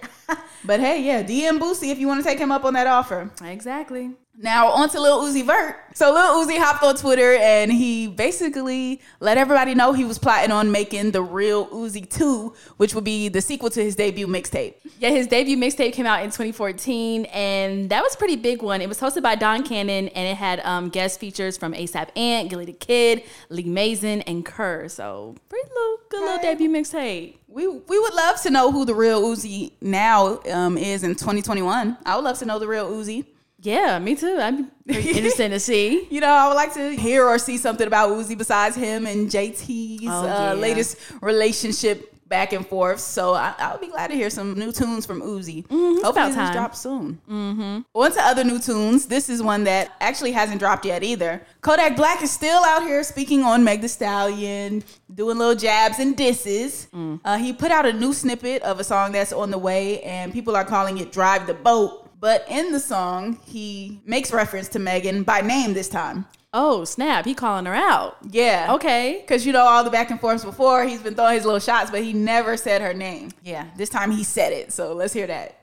but 0.65 0.79
hey, 0.79 1.03
yeah, 1.03 1.23
DM 1.23 1.59
Boosie 1.59 1.91
if 1.91 1.99
you 1.99 2.07
want 2.07 2.23
to 2.23 2.27
take 2.27 2.39
him 2.39 2.51
up 2.51 2.65
on 2.65 2.73
that 2.73 2.87
offer. 2.87 3.31
Exactly. 3.43 4.11
Now 4.39 4.67
on 4.67 4.87
to 4.89 5.01
Lil 5.01 5.23
Uzi 5.23 5.43
Vert. 5.43 5.77
So 5.95 6.13
Lil 6.13 6.45
Uzi 6.45 6.59
hopped 6.59 6.83
on 6.83 6.95
Twitter 6.95 7.33
and 7.37 7.71
he 7.71 8.05
basically 8.05 9.01
let 9.19 9.39
everybody 9.39 9.73
know 9.73 9.93
he 9.93 10.05
was 10.05 10.19
plotting 10.19 10.51
on 10.51 10.71
making 10.71 11.09
the 11.09 11.23
real 11.23 11.65
Uzi 11.69 12.07
2, 12.07 12.53
which 12.77 12.93
would 12.93 13.03
be 13.03 13.29
the 13.29 13.41
sequel 13.41 13.71
to 13.71 13.83
his 13.83 13.95
debut 13.95 14.27
mixtape. 14.27 14.75
Yeah, 14.99 15.09
his 15.09 15.25
debut 15.25 15.57
mixtape 15.57 15.93
came 15.93 16.05
out 16.05 16.19
in 16.21 16.27
2014, 16.27 17.25
and 17.25 17.89
that 17.89 18.03
was 18.03 18.13
a 18.13 18.17
pretty 18.17 18.35
big 18.35 18.61
one. 18.61 18.79
It 18.79 18.87
was 18.87 18.99
hosted 18.99 19.23
by 19.23 19.33
Don 19.33 19.63
Cannon, 19.63 20.09
and 20.09 20.27
it 20.27 20.37
had 20.37 20.59
um, 20.59 20.89
guest 20.89 21.19
features 21.19 21.57
from 21.57 21.73
ASAP 21.73 22.15
Ant, 22.15 22.51
Gillie 22.51 22.67
Da 22.67 22.73
Kid, 22.73 23.23
Lee 23.49 23.63
Mazin, 23.63 24.21
and 24.21 24.45
Kerr. 24.45 24.87
So 24.87 25.35
pretty 25.49 25.67
little, 25.67 25.97
good 26.09 26.21
little 26.21 26.41
debut 26.43 26.69
mixtape. 26.69 27.37
We 27.57 27.65
we 27.67 27.97
would 27.97 28.13
love 28.13 28.39
to 28.43 28.51
know 28.51 28.71
who 28.71 28.85
the 28.85 28.93
real 28.93 29.19
Uzi 29.23 29.71
now 29.81 30.39
um, 30.51 30.77
is 30.77 31.01
in 31.03 31.15
2021. 31.15 31.97
I 32.05 32.15
would 32.15 32.23
love 32.23 32.37
to 32.37 32.45
know 32.45 32.59
the 32.59 32.67
real 32.67 32.87
Uzi. 32.87 33.25
Yeah, 33.59 33.97
me 33.97 34.13
too. 34.15 34.37
I'm 34.39 34.69
interested 34.87 35.49
to 35.49 35.59
see. 35.59 36.07
You 36.11 36.21
know, 36.21 36.27
I 36.29 36.47
would 36.49 36.53
like 36.53 36.75
to 36.75 36.95
hear 36.95 37.25
or 37.25 37.39
see 37.39 37.57
something 37.57 37.87
about 37.87 38.11
Uzi 38.11 38.37
besides 38.37 38.75
him 38.75 39.07
and 39.07 39.27
JT's 39.27 40.03
Oh, 40.05 40.11
uh, 40.21 40.25
yeah. 40.25 40.53
latest 40.53 40.97
relationship 41.19 42.13
back 42.27 42.53
and 42.53 42.65
forth. 42.65 42.99
So 42.99 43.33
I, 43.33 43.71
would 43.71 43.81
be 43.81 43.87
glad 43.87 44.07
to 44.07 44.15
hear 44.15 44.29
some 44.29 44.53
new 44.53 44.71
tunes 44.71 45.05
from 45.05 45.21
Uzi. 45.21 45.65
Mm-hmm, 45.67 46.03
Hopefully 46.03 46.33
this 46.33 46.51
drops 46.51 46.79
soon. 46.79 47.19
Mm-hmm. 47.29 47.79
On 47.93 48.11
to 48.11 48.21
other 48.21 48.43
new 48.43 48.59
tunes. 48.59 49.07
This 49.07 49.29
is 49.29 49.41
one 49.41 49.63
that 49.65 49.95
actually 49.99 50.31
hasn't 50.31 50.59
dropped 50.59 50.85
yet 50.85 51.03
either. 51.03 51.41
Kodak 51.61 51.95
Black 51.95 52.21
is 52.21 52.31
still 52.31 52.63
out 52.63 52.83
here 52.83 53.03
speaking 53.03 53.43
on 53.43 53.63
Meg 53.63 53.81
Thee 53.81 53.87
Stallion, 53.87 54.83
doing 55.13 55.37
little 55.37 55.55
jabs 55.55 55.99
and 55.99 56.15
disses. 56.15 56.87
Mm. 56.93 57.19
Uh, 57.23 57.37
he 57.37 57.53
put 57.53 57.71
out 57.71 57.85
a 57.85 57.93
new 57.93 58.13
snippet 58.13 58.61
of 58.63 58.79
a 58.79 58.83
song 58.83 59.11
that's 59.11 59.33
on 59.33 59.51
the 59.51 59.57
way, 59.57 60.01
and 60.01 60.33
people 60.33 60.55
are 60.55 60.65
calling 60.65 60.97
it 60.97 61.11
Drive 61.11 61.47
the 61.47 61.53
Boat. 61.53 62.03
But 62.19 62.45
in 62.49 62.71
the 62.71 62.79
song, 62.79 63.39
he 63.45 64.01
makes 64.05 64.33
reference 64.33 64.67
to 64.69 64.79
Megan 64.79 65.23
by 65.23 65.41
name 65.41 65.73
this 65.73 65.87
time. 65.87 66.25
Oh 66.53 66.85
snap! 66.85 67.25
He 67.25 67.33
calling 67.33 67.65
her 67.65 67.75
out. 67.75 68.17
Yeah. 68.29 68.73
Okay. 68.75 69.19
Because 69.21 69.45
you 69.45 69.51
know 69.51 69.65
all 69.65 69.83
the 69.83 69.89
back 69.89 70.09
and 70.11 70.19
forths 70.19 70.45
before, 70.45 70.85
he's 70.85 71.01
been 71.01 71.13
throwing 71.13 71.35
his 71.35 71.45
little 71.45 71.59
shots, 71.59 71.91
but 71.91 72.03
he 72.03 72.13
never 72.13 72.55
said 72.55 72.81
her 72.81 72.93
name. 72.93 73.31
Yeah. 73.43 73.67
This 73.75 73.89
time 73.89 74.11
he 74.11 74.23
said 74.23 74.53
it. 74.53 74.71
So 74.71 74.93
let's 74.93 75.13
hear 75.13 75.27
that. 75.27 75.59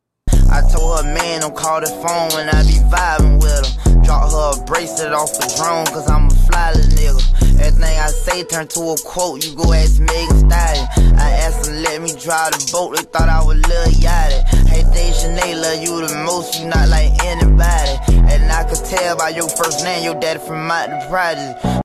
I 0.51 0.61
told 0.71 0.99
her, 0.99 1.15
man, 1.15 1.41
don't 1.41 1.57
call 1.57 1.81
the 1.81 1.87
phone 1.87 2.31
when 2.37 2.49
I 2.49 2.63
be 2.63 2.79
vibing 2.95 3.43
with 3.43 3.67
her. 3.67 4.03
Drop 4.03 4.31
her 4.31 4.63
a 4.63 4.65
bracelet 4.67 5.13
off 5.13 5.33
the 5.33 5.53
drone, 5.57 5.87
cause 5.87 6.09
I'm 6.09 6.27
a 6.27 6.31
fly 6.47 6.73
little 6.73 7.19
nigga. 7.19 7.44
Everything 7.61 7.99
I 7.99 8.09
say 8.09 8.45
turn 8.45 8.69
to 8.69 8.81
a 8.81 8.97
quote, 9.05 9.45
you 9.45 9.55
go 9.57 9.73
ask 9.73 10.01
Megan 10.01 10.39
Stallion. 10.39 10.87
I 11.19 11.31
asked 11.45 11.67
her, 11.67 11.75
let 11.75 12.03
me 12.03 12.13
drive 12.21 12.53
the 12.53 12.69
boat, 12.73 12.97
they 12.97 13.03
thought 13.03 13.29
I 13.29 13.43
was 13.45 13.59
Lil 13.67 13.87
Yachty. 14.03 14.69
Hey, 14.69 14.83
Dejanay, 14.83 15.61
love 15.61 15.83
you 15.83 16.07
the 16.07 16.15
most, 16.25 16.61
you 16.61 16.69
not 16.69 16.89
like 16.89 17.13
anybody. 17.25 17.95
And 18.33 18.51
I 18.51 18.65
could 18.65 18.85
tell 18.85 19.17
by 19.17 19.31
your 19.31 19.49
first 19.49 19.85
name, 19.85 20.05
your 20.05 20.19
daddy 20.21 20.41
from 20.41 20.71
out 20.71 20.89
the 20.89 21.07
project. 21.09 21.85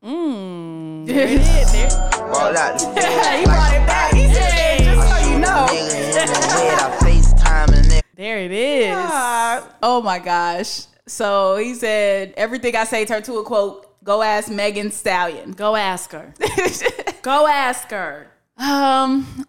There 1.10 1.28
it 1.28 1.42
is. 1.42 1.72
There. 1.72 1.90
Ball 1.90 2.56
out 2.56 2.78
the 2.78 2.86
he 3.40 3.46
brought 3.46 3.74
it 3.74 3.88
back. 3.88 4.14
He 4.14 4.32
said, 4.32 4.84
just 4.84 5.10
so 5.10 5.30
you 5.30 5.40
know. 5.40 5.66
nigga 5.70 5.96
in 5.96 6.12
the 6.14 6.48
head, 6.48 6.80
I 6.80 6.98
FaceTime 7.02 7.70
a 7.70 7.82
nigga. 7.82 8.02
There 8.16 8.38
it 8.40 8.52
is. 8.52 8.96
Ah, 8.96 9.68
oh 9.82 10.04
my 10.04 10.20
gosh. 10.20 10.86
So 11.08 11.58
he 11.58 11.74
said, 11.74 12.36
everything 12.38 12.76
I 12.76 12.84
say 12.84 13.06
turned 13.06 13.26
to 13.26 13.40
a 13.40 13.44
quote. 13.44 13.89
Go 14.04 14.22
ask 14.22 14.50
Megan 14.50 14.92
Stallion. 14.92 15.52
Go 15.52 15.76
ask 15.76 16.12
her. 16.12 16.34
Go 17.22 17.48
ask 17.48 17.90
her. 17.92 18.32
Um, 18.60 19.46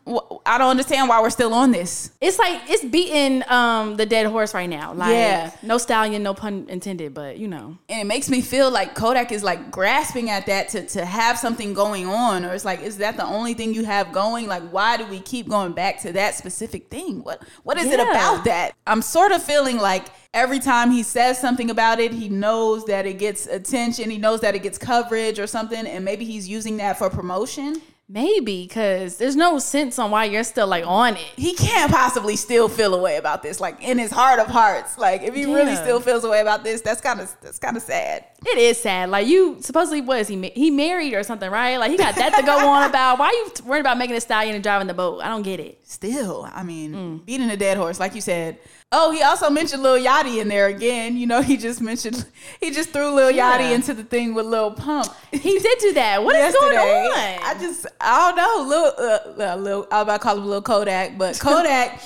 I 0.47 0.57
don't 0.59 0.71
understand 0.71 1.09
why 1.09 1.21
we're 1.21 1.31
still 1.31 1.53
on 1.53 1.73
this. 1.73 2.13
It's 2.21 2.39
like 2.39 2.61
it's 2.71 2.85
beating 2.85 3.43
um 3.49 3.97
the 3.97 4.07
dead 4.07 4.27
horse 4.27 4.55
right 4.55 4.69
now. 4.69 4.93
Like 4.93 5.11
Yeah. 5.11 5.51
no 5.63 5.79
stallion, 5.79 6.23
no 6.23 6.33
pun 6.33 6.67
intended, 6.69 7.13
but 7.13 7.37
you 7.37 7.49
know. 7.49 7.77
and 7.89 8.01
it 8.01 8.05
makes 8.07 8.31
me 8.31 8.41
feel 8.41 8.71
like 8.71 8.95
Kodak 8.95 9.33
is 9.33 9.43
like 9.43 9.71
grasping 9.73 10.31
at 10.31 10.47
that 10.47 10.69
to, 10.71 10.87
to 10.87 11.05
have 11.05 11.39
something 11.39 11.75
going 11.75 12.07
on, 12.07 12.45
or 12.45 12.55
it's 12.55 12.65
like, 12.65 12.83
is 12.83 12.99
that 12.99 13.17
the 13.17 13.25
only 13.25 13.55
thing 13.55 13.75
you 13.75 13.85
have 13.85 14.13
going? 14.13 14.47
Like, 14.47 14.63
why 14.71 14.97
do 14.97 15.05
we 15.07 15.19
keep 15.19 15.49
going 15.49 15.73
back 15.73 16.01
to 16.03 16.13
that 16.13 16.37
specific 16.37 16.89
thing? 16.89 17.25
What 17.25 17.43
what 17.65 17.79
is 17.79 17.87
it 17.87 17.99
about 17.99 18.45
that? 18.45 18.75
I'm 18.87 19.03
sort 19.03 19.33
of 19.33 19.43
feeling 19.43 19.79
like 19.79 20.07
every 20.33 20.61
time 20.61 20.93
he 20.93 21.03
says 21.03 21.41
something 21.41 21.69
about 21.69 21.99
it, 21.99 22.13
he 22.13 22.29
knows 22.29 22.85
that 22.85 23.07
it 23.07 23.19
gets 23.19 23.47
attention, 23.47 24.09
he 24.09 24.19
knows 24.19 24.41
that 24.43 24.55
it 24.55 24.63
gets 24.63 24.79
coverage 24.79 25.41
or 25.41 25.49
something, 25.49 25.85
and 25.85 26.05
maybe 26.05 26.25
he's 26.25 26.49
using 26.49 26.77
that 26.77 26.97
for 26.97 27.11
promotion. 27.11 27.83
Maybe 28.13 28.67
because 28.67 29.19
there's 29.19 29.37
no 29.37 29.61
sense 29.61 29.97
on 29.97 30.11
why 30.11 30.25
you're 30.25 30.43
still 30.43 30.67
like 30.67 30.85
on 30.85 31.15
it. 31.15 31.23
He 31.37 31.55
can't 31.55 31.93
possibly 31.93 32.35
still 32.35 32.69
feel 32.69 32.93
a 32.95 33.01
way 33.01 33.19
about 33.19 33.45
this, 33.45 33.61
like 33.61 33.81
in 33.81 33.99
his 33.99 34.11
heart 34.11 34.41
of 34.41 34.49
hearts. 34.49 34.99
Like 34.99 35.23
if 35.23 35.33
he 35.33 35.45
really 35.45 35.77
still 35.77 36.01
feels 36.01 36.25
a 36.25 36.29
way 36.29 36.41
about 36.41 36.65
this, 36.65 36.81
that's 36.81 37.01
kind 37.01 37.21
of 37.21 37.33
that's 37.41 37.61
kind 37.61 37.77
of 37.77 37.85
sad. 37.85 38.25
It 38.45 38.59
is 38.59 38.81
sad. 38.81 39.11
Like 39.11 39.29
you 39.29 39.59
supposedly 39.61 40.01
was 40.01 40.27
he 40.27 40.49
he 40.57 40.73
married 40.73 41.15
or 41.15 41.23
something, 41.23 41.49
right? 41.49 41.77
Like 41.77 41.93
he 41.93 41.97
got 41.97 42.17
that 42.17 42.35
to 42.35 42.43
go 42.43 42.59
on 42.69 42.91
about. 42.91 43.21
Why 43.21 43.27
are 43.27 43.33
you 43.33 43.53
worried 43.65 43.81
about 43.81 43.97
Megan 43.97 44.15
Thee 44.15 44.21
Stallion 44.21 44.57
and 44.57 44.65
driving 44.65 44.89
the 44.89 44.95
boat? 44.95 45.21
I 45.23 45.29
don't 45.29 45.43
get 45.43 45.61
it. 45.61 45.79
still, 45.85 46.49
I 46.53 46.65
mean, 46.65 46.93
Mm. 46.95 47.25
beating 47.25 47.49
a 47.51 47.57
dead 47.57 47.77
horse, 47.77 48.01
like 48.01 48.17
you 48.17 48.21
said. 48.21 48.59
Oh, 48.93 49.13
he 49.13 49.23
also 49.23 49.49
mentioned 49.51 49.85
Lil 49.85 50.05
Yachty 50.05 50.41
in 50.41 50.49
there 50.49 50.67
again. 50.67 51.17
You 51.17 51.29
know, 51.29 51.43
he 51.43 51.57
just 51.57 51.81
mentioned 51.81 52.27
he 52.61 52.73
just 52.73 52.91
threw 52.91 53.15
Lil 53.15 53.31
Yeah. 53.31 53.57
Yachty 53.57 53.73
into 53.73 53.95
the 53.95 54.03
thing 54.03 54.35
with 54.35 54.47
Lil 54.47 54.73
Pump. 54.73 55.07
He 55.31 55.59
did 55.61 55.79
do 55.79 55.93
that. 55.93 56.25
What 56.25 56.35
is 56.35 56.53
going 56.57 56.77
on? 56.77 57.39
I 57.45 57.55
just 57.61 57.87
I 58.01 58.33
don't 58.33 58.37
know. 58.37 58.69
Lil, 58.69 59.47
uh, 59.49 59.57
Lil 59.57 59.87
I 59.93 59.99
was 59.99 60.03
about 60.03 60.17
to 60.17 60.19
call 60.25 60.37
him 60.39 60.47
Lil 60.47 60.63
Kodak, 60.63 61.17
but 61.17 61.39
Kodak 61.41 62.01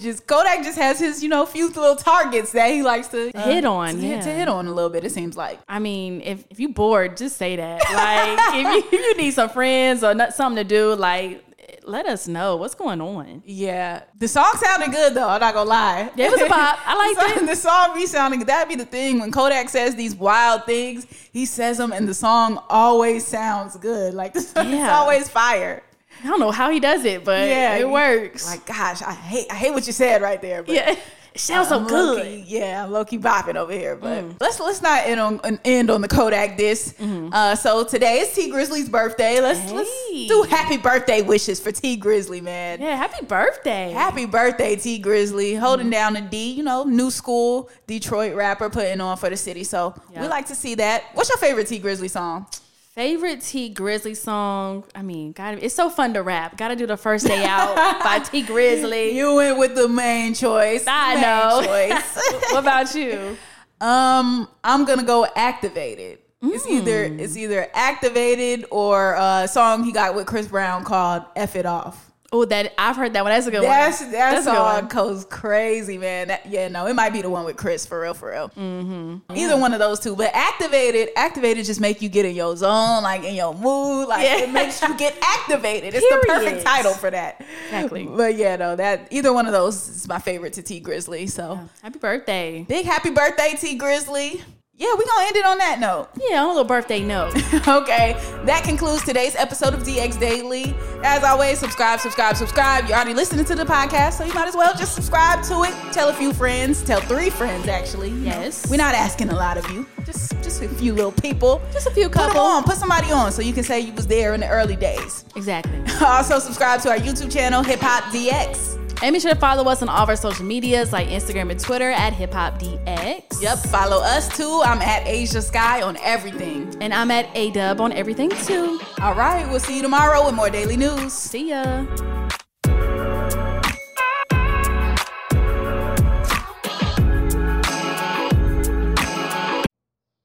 just 0.00 0.28
Kodak 0.28 0.62
just 0.62 0.78
has 0.78 1.00
his 1.00 1.24
you 1.24 1.28
know 1.28 1.44
few 1.44 1.66
little 1.68 1.96
targets 1.96 2.52
that 2.52 2.70
he 2.70 2.82
likes 2.84 3.08
to 3.08 3.36
uh, 3.36 3.44
Hit 3.44 3.64
on, 3.64 3.94
to, 3.96 4.00
hit- 4.00 4.22
to 4.22 4.30
hit 4.30 4.48
on 4.48 4.68
a 4.68 4.72
little 4.72 4.90
bit. 4.90 5.02
It 5.04 5.10
seems 5.10 5.36
like. 5.36 5.58
I 5.68 5.80
mean, 5.80 6.20
if, 6.20 6.44
if 6.50 6.60
you 6.60 6.68
bored, 6.68 7.16
just 7.16 7.36
say 7.36 7.56
that. 7.56 7.80
Like, 7.92 8.54
if, 8.54 8.92
you, 8.92 8.98
if 8.98 9.04
you 9.06 9.16
need 9.16 9.32
some 9.32 9.48
friends 9.50 10.04
or 10.04 10.14
not, 10.14 10.34
something 10.34 10.62
to 10.62 10.68
do, 10.68 10.94
like, 10.94 11.44
let 11.84 12.06
us 12.06 12.26
know 12.28 12.56
what's 12.56 12.74
going 12.74 13.00
on. 13.00 13.42
Yeah, 13.44 14.02
the 14.18 14.28
song 14.28 14.52
sounded 14.56 14.90
good 14.92 15.14
though. 15.14 15.28
I'm 15.28 15.40
not 15.40 15.54
gonna 15.54 15.68
lie. 15.68 16.10
It 16.16 16.30
was 16.30 16.40
a 16.40 16.46
pop. 16.46 16.78
I 16.86 16.94
liked 17.16 17.18
the 17.20 17.28
song, 17.34 17.44
it. 17.44 17.46
The 17.46 17.56
song 17.56 17.94
be 17.94 18.06
sounding. 18.06 18.40
That'd 18.40 18.68
be 18.68 18.76
the 18.76 18.84
thing 18.88 19.20
when 19.20 19.30
Kodak 19.32 19.68
says 19.68 19.94
these 19.94 20.14
wild 20.14 20.64
things. 20.64 21.06
He 21.32 21.46
says 21.46 21.78
them, 21.78 21.92
and 21.92 22.08
the 22.08 22.14
song 22.14 22.62
always 22.68 23.26
sounds 23.26 23.76
good. 23.76 24.14
Like 24.14 24.32
it's 24.36 24.52
Yeah. 24.56 24.96
always 24.98 25.28
fire. 25.28 25.82
I 26.22 26.26
don't 26.28 26.40
know 26.40 26.50
how 26.52 26.70
he 26.70 26.78
does 26.78 27.04
it, 27.04 27.24
but 27.24 27.48
Yeah, 27.48 27.76
it 27.76 27.88
works. 27.88 28.46
Like, 28.46 28.64
gosh, 28.66 29.02
I 29.02 29.12
hate 29.12 29.46
I 29.50 29.54
hate 29.54 29.72
what 29.72 29.86
you 29.86 29.92
said 29.92 30.22
right 30.22 30.40
there. 30.40 30.62
But 30.62 30.74
yeah, 30.74 30.94
it 31.34 31.40
sounds 31.40 31.68
so 31.68 31.84
good. 31.84 32.18
low-key- 32.18 32.44
yeah, 32.46 32.84
I'm 32.84 32.90
low 32.90 33.04
key 33.04 33.18
bopping 33.18 33.56
over 33.56 33.72
here, 33.72 33.96
but 33.96 34.24
mm. 34.24 34.36
let's 34.40 34.60
let's 34.60 34.82
not 34.82 35.06
end 35.06 35.20
on 35.20 35.40
an 35.44 35.60
end 35.64 35.90
on 35.90 36.00
the 36.00 36.08
Kodak 36.08 36.56
diss. 36.56 36.94
Mm-hmm. 36.98 37.32
Uh, 37.32 37.54
so 37.54 37.84
today 37.84 38.20
is 38.20 38.34
Tee 38.34 38.50
Grizzley's 38.50 38.88
birthday. 38.88 39.40
Let's 39.40 39.60
Hey. 39.60 39.72
let's 39.72 39.90
do 40.28 40.42
happy 40.48 40.76
birthday 40.76 41.22
wishes 41.22 41.60
for 41.60 41.72
Tee 41.72 41.98
Grizzley, 41.98 42.42
man. 42.42 42.80
Yeah, 42.80 42.96
happy 42.96 43.24
birthday. 43.24 43.92
Happy 43.92 44.26
birthday, 44.26 44.76
Tee 44.76 45.02
Grizzley, 45.02 45.58
holding 45.58 45.86
mm-hmm. 45.86 45.92
down 45.92 46.12
the 46.14 46.20
D. 46.20 46.52
You 46.52 46.62
know, 46.62 46.84
new 46.84 47.10
school 47.10 47.70
Detroit 47.86 48.34
rapper 48.34 48.70
putting 48.70 49.00
on 49.00 49.16
for 49.16 49.30
the 49.30 49.36
city. 49.36 49.64
So 49.64 49.94
we 50.14 50.26
like 50.28 50.46
to 50.46 50.54
see 50.54 50.74
that. 50.76 51.04
What's 51.14 51.28
your 51.28 51.38
favorite 51.38 51.66
Tee 51.66 51.80
Grizzley 51.80 52.10
song? 52.10 52.46
Favorite 52.94 53.40
Tee 53.40 53.72
Grizzley 53.72 54.14
song? 54.14 54.84
I 54.94 55.00
mean, 55.00 55.32
God, 55.32 55.58
it's 55.62 55.74
so 55.74 55.88
fun 55.88 56.12
to 56.12 56.22
rap. 56.22 56.58
Got 56.58 56.68
to 56.68 56.76
do 56.76 56.86
the 56.86 56.98
first 56.98 57.26
day 57.26 57.42
out 57.46 57.74
by 58.04 58.18
T 58.18 58.42
Grizzley. 58.46 59.14
You 59.14 59.34
went 59.36 59.58
with 59.58 59.74
the 59.74 59.88
main 59.88 60.34
choice. 60.34 60.84
I 60.86 61.14
Main 61.14 61.22
know. 61.22 61.62
choice. 61.64 62.32
what 62.52 62.58
about 62.58 62.94
you? 62.94 63.38
Um, 63.80 64.46
I'm 64.62 64.84
gonna 64.84 65.02
go 65.04 65.26
activated. 65.34 66.18
It's 66.42 66.66
either 66.66 67.08
Mm. 67.08 67.18
it's 67.20 67.36
either 67.36 67.66
activated 67.72 68.66
or 68.70 69.14
a 69.18 69.48
song 69.48 69.84
he 69.84 69.92
got 69.92 70.14
with 70.14 70.26
Chris 70.26 70.46
Brown 70.48 70.84
called 70.84 71.24
"F 71.34 71.56
It 71.56 71.66
Off." 71.66 72.11
Oh, 72.34 72.46
that 72.46 72.72
I've 72.78 72.96
heard 72.96 73.12
that 73.12 73.24
one. 73.24 73.30
That's 73.32 73.46
a 73.46 73.50
good 73.50 73.62
That's 73.62 74.00
one. 74.00 74.12
that 74.12 74.38
a 74.38 74.42
song 74.42 74.88
goes 74.88 75.26
crazy, 75.26 75.98
man. 75.98 76.28
That, 76.28 76.46
yeah, 76.46 76.68
no, 76.68 76.86
it 76.86 76.94
might 76.94 77.10
be 77.12 77.20
the 77.20 77.28
one 77.28 77.44
with 77.44 77.58
Chris 77.58 77.84
for 77.84 78.00
real, 78.00 78.14
for 78.14 78.30
real. 78.30 78.48
Mm-hmm. 78.48 79.36
Either 79.36 79.58
one 79.58 79.74
of 79.74 79.78
those 79.80 80.00
two, 80.00 80.16
but 80.16 80.30
activated, 80.34 81.10
activated 81.14 81.66
just 81.66 81.78
make 81.80 82.00
you 82.00 82.08
get 82.08 82.24
in 82.24 82.34
your 82.34 82.56
zone, 82.56 83.02
like 83.02 83.22
in 83.24 83.34
your 83.34 83.52
mood, 83.54 84.08
like 84.08 84.22
Yeah. 84.24 84.38
it 84.44 84.50
makes 84.50 84.80
you 84.80 84.96
get 84.96 85.14
activated. 85.22 85.92
It's 85.94 86.08
the 86.08 86.24
perfect 86.26 86.64
title 86.64 86.94
for 86.94 87.10
that. 87.10 87.44
Exactly. 87.66 88.04
But 88.06 88.36
yeah, 88.36 88.56
no, 88.56 88.76
that 88.76 89.08
either 89.10 89.32
one 89.32 89.44
of 89.46 89.52
those 89.52 89.88
is 89.88 90.08
my 90.08 90.18
favorite 90.18 90.54
to 90.54 90.62
Tee 90.62 90.80
Grizzley. 90.80 91.28
So 91.28 91.60
Happy 91.82 91.98
birthday. 91.98 92.64
big 92.66 92.86
happy 92.86 93.10
birthday, 93.10 93.54
Tee 93.60 93.78
Grizzley. 93.78 94.40
Yeah, 94.82 94.94
we're 94.98 95.04
gonna 95.04 95.26
end 95.28 95.36
it 95.36 95.44
on 95.44 95.58
that 95.58 95.78
note. 95.78 96.08
Yeah, 96.20 96.40
on 96.40 96.46
a 96.46 96.48
little 96.48 96.64
birthday 96.64 97.04
note. 97.04 97.36
okay, 97.68 98.14
that 98.44 98.64
concludes 98.64 99.04
today's 99.04 99.36
episode 99.36 99.74
of 99.74 99.84
DX 99.84 100.18
Daily. 100.18 100.74
As 101.04 101.22
always, 101.22 101.60
subscribe, 101.60 102.00
subscribe, 102.00 102.36
subscribe. 102.36 102.86
You're 102.88 102.96
already 102.96 103.14
listening 103.14 103.44
to 103.44 103.54
the 103.54 103.64
podcast, 103.64 104.14
so 104.14 104.24
you 104.24 104.34
might 104.34 104.48
as 104.48 104.56
well 104.56 104.74
just 104.76 104.96
subscribe 104.96 105.44
to 105.44 105.62
it. 105.62 105.92
Tell 105.92 106.08
a 106.08 106.12
few 106.12 106.32
friends, 106.32 106.82
tell 106.82 107.00
three 107.00 107.30
friends 107.30 107.68
actually. 107.68 108.10
Yes. 108.10 108.68
We're 108.68 108.76
not 108.76 108.96
asking 108.96 109.28
a 109.28 109.36
lot 109.36 109.56
of 109.56 109.70
you, 109.70 109.86
just 110.04 110.32
just 110.42 110.60
a 110.62 110.68
few 110.68 110.94
little 110.94 111.12
people. 111.12 111.62
Just 111.72 111.86
a 111.86 111.92
few 111.92 112.08
Put 112.08 112.22
'em 112.22 112.26
couple. 112.30 112.40
on, 112.42 112.64
put 112.64 112.74
somebody 112.76 113.12
on, 113.12 113.30
so 113.30 113.40
you 113.40 113.52
can 113.52 113.62
say 113.62 113.78
you 113.78 113.92
was 113.92 114.08
there 114.08 114.34
in 114.34 114.40
the 114.40 114.48
early 114.48 114.74
days. 114.74 115.24
Exactly. 115.36 115.78
Also, 116.02 116.40
subscribe 116.40 116.80
to 116.80 116.90
our 116.90 116.98
YouTube 116.98 117.30
channel, 117.32 117.62
Hip 117.62 117.78
Hop 117.80 118.02
DX. 118.12 118.81
And 119.02 119.12
be 119.14 119.18
sure 119.18 119.34
to 119.34 119.40
follow 119.40 119.64
us 119.64 119.82
on 119.82 119.88
all 119.88 120.04
of 120.04 120.08
our 120.08 120.14
social 120.14 120.44
medias 120.44 120.92
like 120.92 121.08
Instagram 121.08 121.50
and 121.50 121.58
Twitter 121.58 121.90
at 121.90 122.12
Hip 122.12 122.32
Hop 122.34 122.60
DX. 122.60 123.42
Yep, 123.42 123.58
follow 123.58 124.00
us 124.00 124.34
too. 124.36 124.62
I'm 124.64 124.80
at 124.80 125.04
Asia 125.08 125.42
Sky 125.42 125.82
on 125.82 125.96
everything. 125.96 126.76
And 126.80 126.94
I'm 126.94 127.10
at 127.10 127.28
A 127.34 127.50
Dub 127.50 127.80
on 127.80 127.90
everything 127.90 128.30
too. 128.30 128.80
All 129.00 129.14
right, 129.14 129.44
we'll 129.50 129.58
see 129.58 129.74
you 129.74 129.82
tomorrow 129.82 130.24
with 130.24 130.36
more 130.36 130.50
daily 130.50 130.76
news. 130.76 131.12
See 131.12 131.48
ya. 131.48 131.84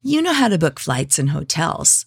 You 0.02 0.22
know 0.22 0.32
how 0.32 0.48
to 0.48 0.56
book 0.56 0.78
flights 0.78 1.18
and 1.18 1.30
hotels. 1.30 2.06